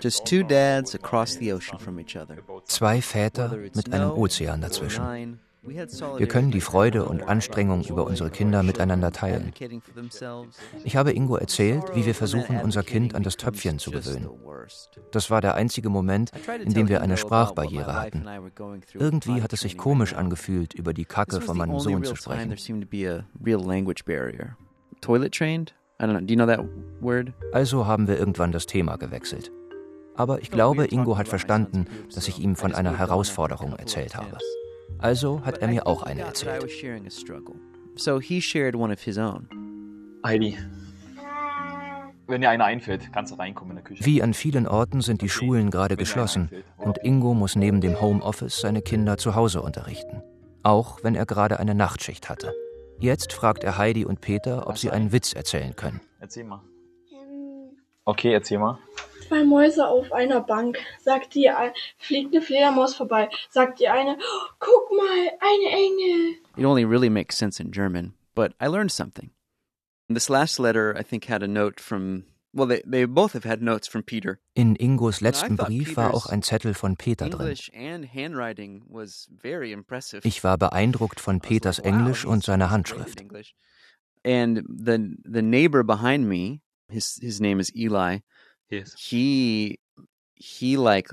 just 0.00 0.26
two 0.26 0.42
dads 0.42 0.94
across 0.94 1.36
the 1.36 1.52
ocean 1.52 1.78
from 1.78 1.98
each 1.98 2.14
other. 2.14 2.36
Zwei 2.66 3.00
Väter 3.00 3.48
mit 3.56 3.90
einem 3.90 4.10
Ozean 4.10 4.60
dazwischen. 4.60 5.40
Wir 5.62 6.26
können 6.26 6.50
die 6.50 6.60
Freude 6.60 7.04
und 7.04 7.22
Anstrengung 7.22 7.84
über 7.84 8.06
unsere 8.06 8.30
Kinder 8.30 8.62
miteinander 8.62 9.12
teilen. 9.12 9.52
Ich 10.84 10.96
habe 10.96 11.12
Ingo 11.12 11.36
erzählt, 11.36 11.84
wie 11.94 12.06
wir 12.06 12.14
versuchen, 12.14 12.60
unser 12.60 12.82
Kind 12.82 13.14
an 13.14 13.22
das 13.22 13.36
Töpfchen 13.36 13.78
zu 13.78 13.90
gewöhnen. 13.90 14.28
Das 15.10 15.30
war 15.30 15.40
der 15.40 15.54
einzige 15.54 15.90
Moment, 15.90 16.32
in 16.64 16.72
dem 16.72 16.88
wir 16.88 17.02
eine 17.02 17.16
Sprachbarriere 17.16 17.94
hatten. 17.94 18.26
Irgendwie 18.94 19.42
hat 19.42 19.52
es 19.52 19.60
sich 19.60 19.76
komisch 19.76 20.14
angefühlt, 20.14 20.72
über 20.74 20.94
die 20.94 21.04
Kacke 21.04 21.40
von 21.40 21.56
meinem 21.56 21.78
Sohn 21.78 22.04
zu 22.04 22.16
sprechen. 22.16 22.54
Also 27.52 27.86
haben 27.86 28.08
wir 28.08 28.18
irgendwann 28.18 28.52
das 28.52 28.66
Thema 28.66 28.96
gewechselt. 28.96 29.52
Aber 30.14 30.42
ich 30.42 30.50
glaube, 30.50 30.86
Ingo 30.86 31.16
hat 31.16 31.28
verstanden, 31.28 31.86
dass 32.14 32.28
ich 32.28 32.38
ihm 32.40 32.56
von 32.56 32.74
einer 32.74 32.98
Herausforderung 32.98 33.74
erzählt 33.74 34.16
habe. 34.16 34.38
Also 35.00 35.42
hat 35.44 35.58
er 35.58 35.68
mir 35.68 35.86
auch 35.86 36.02
eine 36.02 36.22
erzählt. 36.22 36.62
So 37.96 38.20
he 38.20 38.40
shared 38.40 38.74
one 38.74 38.92
of 38.92 39.00
his 39.00 39.18
own. 39.18 39.48
Heidi, 40.24 40.56
wenn 42.30 42.42
dir 42.42 42.50
eine 42.50 42.64
einfällt, 42.64 43.12
kannst 43.12 43.32
du 43.32 43.36
reinkommen 43.36 43.72
in 43.72 43.76
der 43.76 43.84
Küche. 43.84 44.04
Wie 44.04 44.22
an 44.22 44.34
vielen 44.34 44.68
Orten 44.68 45.00
sind 45.00 45.20
die 45.20 45.28
Schulen 45.28 45.70
gerade 45.70 45.96
geschlossen 45.96 46.48
und 46.76 46.98
Ingo 47.02 47.34
muss 47.34 47.56
neben 47.56 47.80
dem 47.80 48.00
Homeoffice 48.00 48.60
seine 48.60 48.82
Kinder 48.82 49.16
zu 49.16 49.34
Hause 49.34 49.62
unterrichten. 49.62 50.22
Auch 50.62 51.02
wenn 51.02 51.16
er 51.16 51.26
gerade 51.26 51.58
eine 51.58 51.74
Nachtschicht 51.74 52.28
hatte. 52.28 52.54
Jetzt 53.00 53.32
fragt 53.32 53.64
er 53.64 53.78
Heidi 53.78 54.04
und 54.04 54.20
Peter, 54.20 54.68
ob 54.68 54.78
sie 54.78 54.90
einen 54.90 55.10
Witz 55.10 55.32
erzählen 55.32 55.74
können. 55.74 56.00
Erzähl 56.20 56.44
mal. 56.44 56.60
Okay, 58.04 58.32
erzähl 58.32 58.58
mal. 58.58 58.78
Zwei 59.30 59.44
Mäuse 59.44 59.86
auf 59.86 60.12
einer 60.12 60.40
Bank. 60.40 60.76
Sagt 61.04 61.36
die 61.36 61.48
eine, 61.48 61.72
fliegt 61.98 62.34
eine 62.34 62.42
Fledermaus 62.42 62.96
vorbei. 62.96 63.28
Sagt 63.48 63.78
die 63.78 63.86
eine, 63.88 64.18
oh, 64.18 64.48
guck 64.58 64.90
mal, 64.90 65.30
eine 65.38 65.70
Engel. 65.70 66.34
It 66.56 66.64
only 66.64 66.84
really 66.84 67.08
makes 67.08 67.38
sense 67.38 67.62
in 67.62 67.70
German, 67.70 68.14
but 68.34 68.54
I 68.60 68.66
learned 68.66 68.90
something. 68.90 69.30
This 70.08 70.28
last 70.28 70.58
letter, 70.58 70.96
I 70.98 71.04
think, 71.04 71.26
had 71.26 71.44
a 71.44 71.46
note 71.46 71.78
from 71.78 72.24
Well, 72.52 72.66
they, 72.66 72.82
they 72.84 73.04
both 73.04 73.34
have 73.34 73.44
had 73.44 73.62
notes 73.62 73.86
from 73.86 74.02
Peter. 74.02 74.40
In 74.56 74.74
Ingos 74.74 75.20
letzten 75.20 75.54
Brief 75.54 75.96
war 75.96 76.12
auch 76.12 76.26
ein 76.26 76.42
Zettel 76.42 76.74
von 76.74 76.96
Peter 76.96 77.28
drin. 77.30 77.56
Ich 80.24 80.42
war 80.44 80.58
beeindruckt 80.58 81.20
von 81.20 81.40
Peters 81.40 81.78
Englisch 81.78 82.24
und 82.24 82.42
seiner 82.42 82.70
Handschrift. 82.70 83.22
And 84.24 84.64
the 84.68 85.16
the 85.24 85.42
neighbor 85.42 85.84
behind 85.84 86.26
me, 86.26 86.62
his 86.88 87.16
his 87.22 87.38
name 87.38 87.60
is 87.60 87.72
Eli. 87.76 88.18
Yes. 88.70 88.94
He 88.96 89.78
he 90.34 90.76
like 90.76 91.08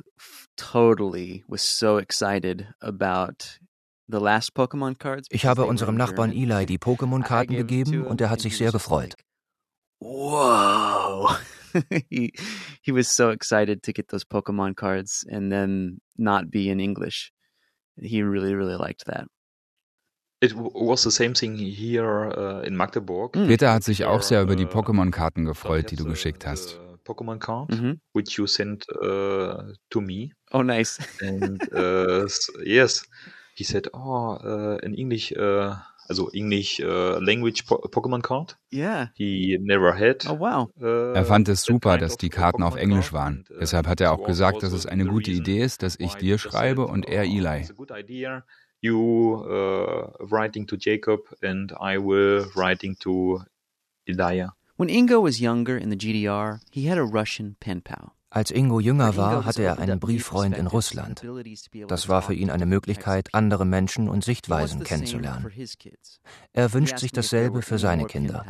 totally 0.56 1.44
was 1.48 1.62
so 1.62 1.98
excited 1.98 2.68
about 2.82 3.60
the 4.08 4.20
last 4.20 4.54
Pokemon 4.54 5.00
cards. 5.00 5.28
Ich 5.32 5.46
habe 5.46 5.66
unserem 5.66 5.96
Nachbarn 5.96 6.32
Eli 6.32 6.66
die 6.66 6.78
Pokémon-Karten 6.78 7.56
gegeben 7.56 8.06
und 8.06 8.22
er 8.22 8.30
hat 8.30 8.42
sich 8.42 8.58
sehr 8.58 8.72
gefreut. 8.72 9.16
whoa. 10.00 11.36
he 12.10 12.32
he 12.82 12.92
was 12.92 13.08
so 13.08 13.30
excited 13.30 13.84
to 13.84 13.92
get 13.92 14.08
those 14.10 14.24
Pokemon 14.24 14.76
cards 14.76 15.26
and 15.30 15.52
then 15.52 16.00
not 16.18 16.50
be 16.50 16.70
in 16.70 16.80
English. 16.80 17.32
He 18.02 18.22
really 18.22 18.54
really 18.54 18.76
liked 18.76 19.06
that. 19.06 19.28
It 20.40 20.54
was 20.56 21.04
the 21.04 21.12
same 21.12 21.34
thing 21.34 21.58
here 21.58 22.30
uh, 22.30 22.62
in 22.62 22.78
Magdeburg. 22.78 23.34
Peter 23.34 23.74
hat 23.74 23.84
sich 23.84 24.06
auch 24.06 24.22
sehr 24.22 24.44
über 24.44 24.56
die 24.56 24.68
Pokémon-Karten 24.68 25.46
gefreut, 25.46 25.90
die 25.90 25.96
du 25.96 26.06
geschickt 26.06 26.46
hast. 26.46 26.80
Pokémon 27.08 27.40
card, 27.40 27.70
Mhm. 27.72 28.00
which 28.14 28.38
you 28.38 28.48
sent 28.48 28.86
uh, 29.02 29.72
to 29.90 30.02
me. 30.02 30.34
Oh, 30.52 30.62
nice. 30.64 31.00
And 31.22 31.62
uh, 31.74 32.28
yes, 32.66 33.08
he 33.56 33.64
said, 33.64 33.88
"Oh, 33.94 34.38
uh, 34.44 34.78
in 34.84 34.94
English, 34.94 35.32
uh, 35.38 35.76
also 36.10 36.30
English 36.34 36.80
uh, 36.82 37.18
language 37.20 37.66
po 37.66 37.78
Pokémon 37.90 38.22
card." 38.22 38.56
yeah. 38.72 39.08
He 39.16 39.58
never 39.62 39.94
had. 39.96 40.26
Oh 40.28 40.38
wow. 40.40 40.70
uh, 40.82 41.14
Er 41.16 41.26
fand 41.26 41.48
es 41.50 41.62
that 41.64 41.74
super, 41.74 41.98
dass 41.98 42.18
die 42.18 42.30
Karten 42.30 42.64
auf 42.64 42.76
Englisch 42.76 43.14
waren. 43.14 43.46
And, 43.48 43.52
uh, 43.52 43.60
Deshalb 43.60 43.88
hat 43.88 44.02
er 44.02 44.12
auch 44.12 44.26
gesagt, 44.26 44.62
dass 44.64 44.74
es 44.74 44.86
eine 44.86 45.04
the 45.06 45.10
gute 45.10 45.32
Idee 45.32 45.64
ist, 45.64 45.82
dass 45.82 45.96
ich 46.00 46.14
why 46.16 46.20
dir 46.20 46.38
schreibe 46.38 46.82
said, 46.84 46.92
und 46.92 47.06
er 47.08 47.24
"Oh, 47.24 47.38
Eli. 47.38 47.62
It's 47.62 47.72
a 47.72 47.74
good 47.74 47.92
idea. 47.92 48.44
You 48.82 49.42
uh, 49.42 50.12
writing 50.30 50.68
to 50.68 50.76
Jacob 50.80 51.22
and 51.42 51.72
I 51.82 51.98
will 51.98 52.46
writing 52.56 52.96
to 53.00 53.42
Elijah. 54.06 54.54
When 54.78 54.90
Ingo 54.90 55.20
was 55.20 55.42
younger 55.42 55.76
in 55.76 55.90
the 55.90 55.96
GDR, 55.96 56.60
he 56.70 56.84
had 56.84 57.00
a 57.00 57.04
Russian 57.04 57.56
pen 57.60 57.82
pal. 57.82 58.14
Als 58.30 58.52
Ingo 58.52 58.82
jünger 58.82 59.16
war, 59.16 59.46
hatte 59.46 59.64
er 59.64 59.80
einen 59.80 60.02
Brieffreund 60.02 60.58
in 60.58 60.68
Russland. 60.68 61.24
Das 61.88 62.10
war 62.10 62.22
für 62.22 62.34
ihn 62.34 62.50
eine 62.50 62.66
Möglichkeit, 62.66 63.30
andere 63.32 63.66
Menschen 63.66 64.10
und 64.10 64.24
Sichtweisen 64.24 64.84
kennenzulernen. 64.84 65.50
Er 66.52 66.74
wünscht 66.74 67.00
sich 67.00 67.14
dasselbe 67.14 67.62
für 67.62 67.80
seine 67.80 68.06
Kinder. 68.06 68.46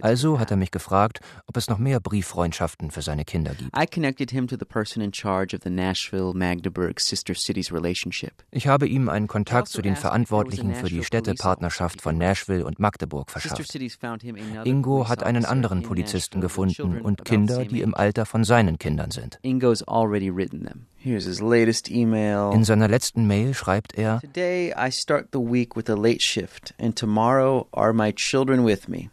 Also 0.00 0.40
hat 0.40 0.50
er 0.50 0.56
mich 0.56 0.72
gefragt, 0.72 1.20
ob 1.46 1.56
es 1.56 1.68
noch 1.68 1.78
mehr 1.78 2.00
Brieffreundschaften 2.00 2.90
für 2.90 3.02
seine 3.02 3.24
Kinder 3.24 3.54
gibt. 3.54 3.70
I 3.76 3.86
connected 3.86 4.32
him 4.32 4.48
to 4.48 4.56
the 4.58 4.64
person 4.64 5.00
in 5.00 5.12
charge 5.12 5.54
of 5.54 5.62
the 5.62 5.70
Nashville 5.70 6.32
Magdeburg 6.34 6.98
Sister 6.98 7.34
Cities 7.36 7.72
relationship. 7.72 8.32
Ich 8.50 8.66
habe 8.66 8.88
ihm 8.88 9.08
einen 9.08 9.28
Kontakt 9.28 9.68
zu 9.68 9.82
den 9.82 9.94
Verantwortlichen 9.94 10.74
für 10.74 10.88
die 10.88 11.04
Städtepartnerschaft 11.04 12.02
von 12.02 12.18
Nashville 12.18 12.64
und 12.64 12.80
Magdeburg 12.80 13.30
verschafft. 13.30 13.72
Ingo 14.64 15.08
hat 15.08 15.22
einen 15.22 15.44
anderen 15.44 15.82
Polizisten 15.82 16.40
gefunden 16.40 17.00
und 17.00 17.24
Kinder, 17.24 17.64
die 17.64 17.82
im. 17.82 17.92
Alter 17.92 18.24
von 18.24 18.42
seinen 18.42 18.78
Kindern 18.78 19.11
sind. 19.12 19.38
Ingo's 19.42 19.82
already 19.86 20.30
written 20.30 20.64
them. 20.64 20.86
Here's 20.96 21.24
his 21.24 21.40
latest 21.40 21.90
email. 21.90 22.52
In 22.52 22.64
seiner 22.64 22.88
letzten 22.88 23.26
Mail 23.26 23.54
schreibt 23.54 23.96
er, 23.96 24.20
Today 24.20 24.72
I 24.76 24.90
start 24.90 25.28
the 25.32 25.38
week 25.38 25.76
with 25.76 25.88
a 25.88 25.94
late 25.94 26.22
shift, 26.22 26.74
and 26.78 26.96
tomorrow 26.96 27.66
are 27.72 27.92
my 27.92 28.12
children 28.12 28.64
with 28.64 28.88
me. 28.88 29.10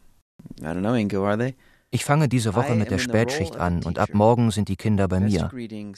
I 0.62 0.74
don't 0.74 0.82
know, 0.82 0.96
Ingo, 0.96 1.26
are 1.26 1.38
they? 1.38 1.56
ich 1.92 2.06
fange 2.06 2.28
diese 2.28 2.56
Woche 2.56 2.76
mit 2.76 2.92
der 2.92 3.00
Spätschicht 3.00 3.58
an 3.58 3.84
und 3.84 3.98
ab 3.98 4.10
morgen 4.14 4.52
sind 4.52 4.70
die 4.70 4.76
Kinder 4.76 5.08
bei 5.08 5.20
mir. 5.20 5.50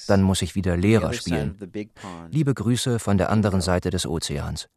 Dann 0.07 0.21
muss 0.21 0.41
ich 0.41 0.55
wieder 0.55 0.77
Lehrer 0.77 1.13
spielen. 1.13 1.57
Liebe 2.29 2.53
Grüße 2.53 2.99
von 2.99 3.17
der 3.17 3.29
anderen 3.29 3.61
Seite 3.61 3.89
des 3.89 4.07
Ozeans. 4.07 4.69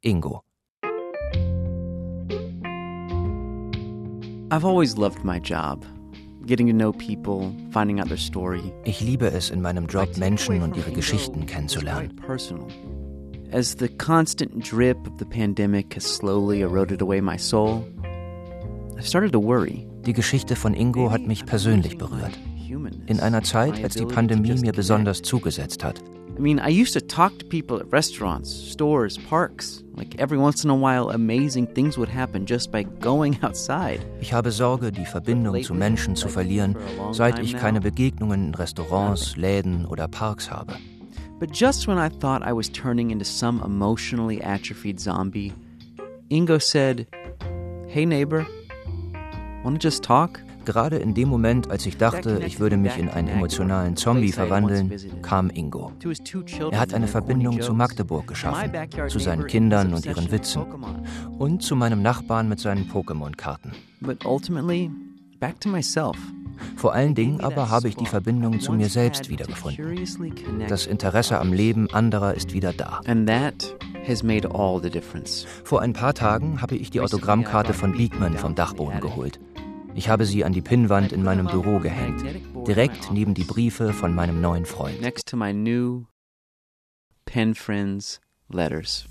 Ingo. 0.00 0.42
I've 4.50 4.64
always 4.64 4.96
loved 4.96 5.24
my 5.24 5.38
job. 5.38 5.84
Getting 6.46 6.66
to 6.66 6.74
know 6.74 6.92
people, 6.92 7.54
finding 7.70 8.00
out 8.00 8.08
their 8.08 8.18
story. 8.18 8.62
Ich 8.84 9.00
liebe 9.00 9.30
es, 9.30 9.48
in 9.48 9.62
meinem 9.62 9.86
Job 9.86 10.16
Menschen 10.18 10.60
und 10.62 10.76
ihre 10.76 10.92
Geschichten 10.92 11.46
kennenzulernen. 11.46 12.20
As 13.50 13.76
the 13.78 13.88
constant 13.88 14.60
drip 14.60 14.98
of 15.06 15.18
the 15.18 15.24
pandemic 15.24 15.94
has 15.94 16.04
slowly 16.04 16.60
eroded 16.60 17.00
away 17.00 17.20
my 17.20 17.38
soul, 17.38 17.86
I 18.98 19.02
started 19.02 19.32
to 19.32 19.40
worry. 19.40 19.86
Die 20.04 20.12
Geschichte 20.12 20.54
von 20.54 20.74
Ingo 20.74 21.10
hat 21.10 21.26
mich 21.26 21.46
persönlich 21.46 21.96
berührt. 21.96 22.38
In 23.06 23.20
einer 23.20 23.42
Zeit, 23.42 23.82
als 23.82 23.94
die 23.94 24.04
Pandemie 24.04 24.54
mir 24.60 24.72
besonders 24.72 25.22
zugesetzt 25.22 25.82
hat. 25.82 26.02
I 26.36 26.40
mean, 26.40 26.58
I 26.58 26.68
used 26.68 26.94
to 26.94 27.00
talk 27.00 27.38
to 27.38 27.44
people 27.44 27.78
at 27.78 27.86
restaurants, 27.92 28.50
stores, 28.52 29.18
parks. 29.18 29.84
Like 29.94 30.18
every 30.18 30.36
once 30.36 30.64
in 30.64 30.70
a 30.70 30.74
while, 30.74 31.10
amazing 31.10 31.68
things 31.68 31.96
would 31.96 32.08
happen 32.08 32.44
just 32.44 32.72
by 32.72 32.82
going 32.82 33.38
outside. 33.42 34.04
Ich 34.20 34.32
habe 34.32 34.50
Sorge, 34.50 34.90
die 34.90 35.04
Verbindung 35.04 35.62
zu 35.62 35.74
Menschen 35.74 36.16
zu 36.16 36.28
verlieren, 36.28 36.76
seit 37.12 37.38
ich 37.38 37.56
keine 37.56 37.80
Begegnungen 37.80 38.48
in 38.48 38.54
Restaurants, 38.56 39.36
Läden 39.36 39.86
oder 39.86 40.08
Parks 40.08 40.50
habe. 40.50 40.74
But 41.38 41.52
just 41.52 41.86
when 41.86 41.98
I 41.98 42.08
thought 42.08 42.42
I 42.42 42.52
was 42.52 42.68
turning 42.68 43.10
into 43.10 43.24
some 43.24 43.62
emotionally 43.64 44.42
atrophied 44.42 44.98
zombie, 44.98 45.52
Ingo 46.30 46.60
said, 46.60 47.06
Hey 47.86 48.06
neighbor, 48.06 48.44
wanna 49.62 49.78
just 49.78 50.02
talk? 50.02 50.40
Gerade 50.64 50.96
in 50.96 51.14
dem 51.14 51.28
Moment, 51.28 51.70
als 51.70 51.86
ich 51.86 51.96
dachte, 51.96 52.40
ich 52.46 52.60
würde 52.60 52.76
mich 52.76 52.96
in 52.98 53.08
einen 53.08 53.28
emotionalen 53.28 53.96
Zombie 53.96 54.32
verwandeln, 54.32 54.92
kam 55.22 55.50
Ingo. 55.50 55.92
Er 56.70 56.80
hat 56.80 56.94
eine 56.94 57.08
Verbindung 57.08 57.60
zu 57.60 57.74
Magdeburg 57.74 58.26
geschaffen, 58.26 58.72
zu 59.08 59.18
seinen 59.18 59.46
Kindern 59.46 59.92
und 59.94 60.06
ihren 60.06 60.30
Witzen 60.30 60.62
und 61.38 61.62
zu 61.62 61.76
meinem 61.76 62.02
Nachbarn 62.02 62.48
mit 62.48 62.60
seinen 62.60 62.90
Pokémon-Karten. 62.90 63.72
Vor 66.76 66.94
allen 66.94 67.14
Dingen 67.14 67.40
aber 67.40 67.70
habe 67.70 67.88
ich 67.88 67.96
die 67.96 68.06
Verbindung 68.06 68.60
zu 68.60 68.72
mir 68.72 68.88
selbst 68.88 69.28
wiedergefunden. 69.28 69.98
Das 70.68 70.86
Interesse 70.86 71.38
am 71.38 71.52
Leben 71.52 71.90
anderer 71.90 72.34
ist 72.34 72.52
wieder 72.52 72.72
da. 72.72 73.00
Vor 75.64 75.80
ein 75.80 75.92
paar 75.92 76.14
Tagen 76.14 76.62
habe 76.62 76.76
ich 76.76 76.90
die 76.90 77.00
Autogrammkarte 77.00 77.74
von 77.74 77.92
Beekman 77.92 78.38
vom 78.38 78.54
Dachboden 78.54 79.00
geholt. 79.00 79.40
Ich 79.96 80.08
habe 80.08 80.26
sie 80.26 80.44
an 80.44 80.52
die 80.52 80.60
Pinnwand 80.60 81.12
in 81.12 81.22
meinem 81.22 81.46
Büro 81.46 81.78
gehängt, 81.78 82.24
direkt 82.66 83.12
neben 83.12 83.34
die 83.34 83.44
Briefe 83.44 83.92
von 83.92 84.14
meinem 84.14 84.40
neuen 84.40 84.66
Freund. 84.66 85.00
Next 85.00 85.28
to 85.28 85.36
my 85.36 85.52
new 85.52 86.06
pen 87.24 87.54
friends 87.54 88.20
letters. 88.48 89.06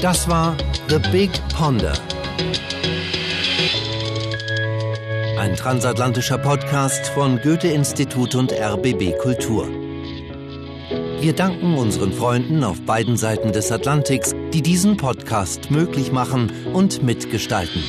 Das 0.00 0.28
war 0.28 0.56
The 0.88 0.98
Big 1.12 1.30
Ponder. 1.56 1.92
Ein 5.38 5.54
transatlantischer 5.54 6.38
Podcast 6.38 7.06
von 7.08 7.40
Goethe-Institut 7.40 8.34
und 8.34 8.52
RBB 8.52 9.16
Kultur. 9.18 9.81
Wir 11.22 11.34
danken 11.34 11.76
unseren 11.76 12.12
Freunden 12.12 12.64
auf 12.64 12.80
beiden 12.80 13.16
Seiten 13.16 13.52
des 13.52 13.70
Atlantiks, 13.70 14.34
die 14.52 14.60
diesen 14.60 14.96
Podcast 14.96 15.70
möglich 15.70 16.10
machen 16.10 16.50
und 16.72 17.04
mitgestalten. 17.04 17.80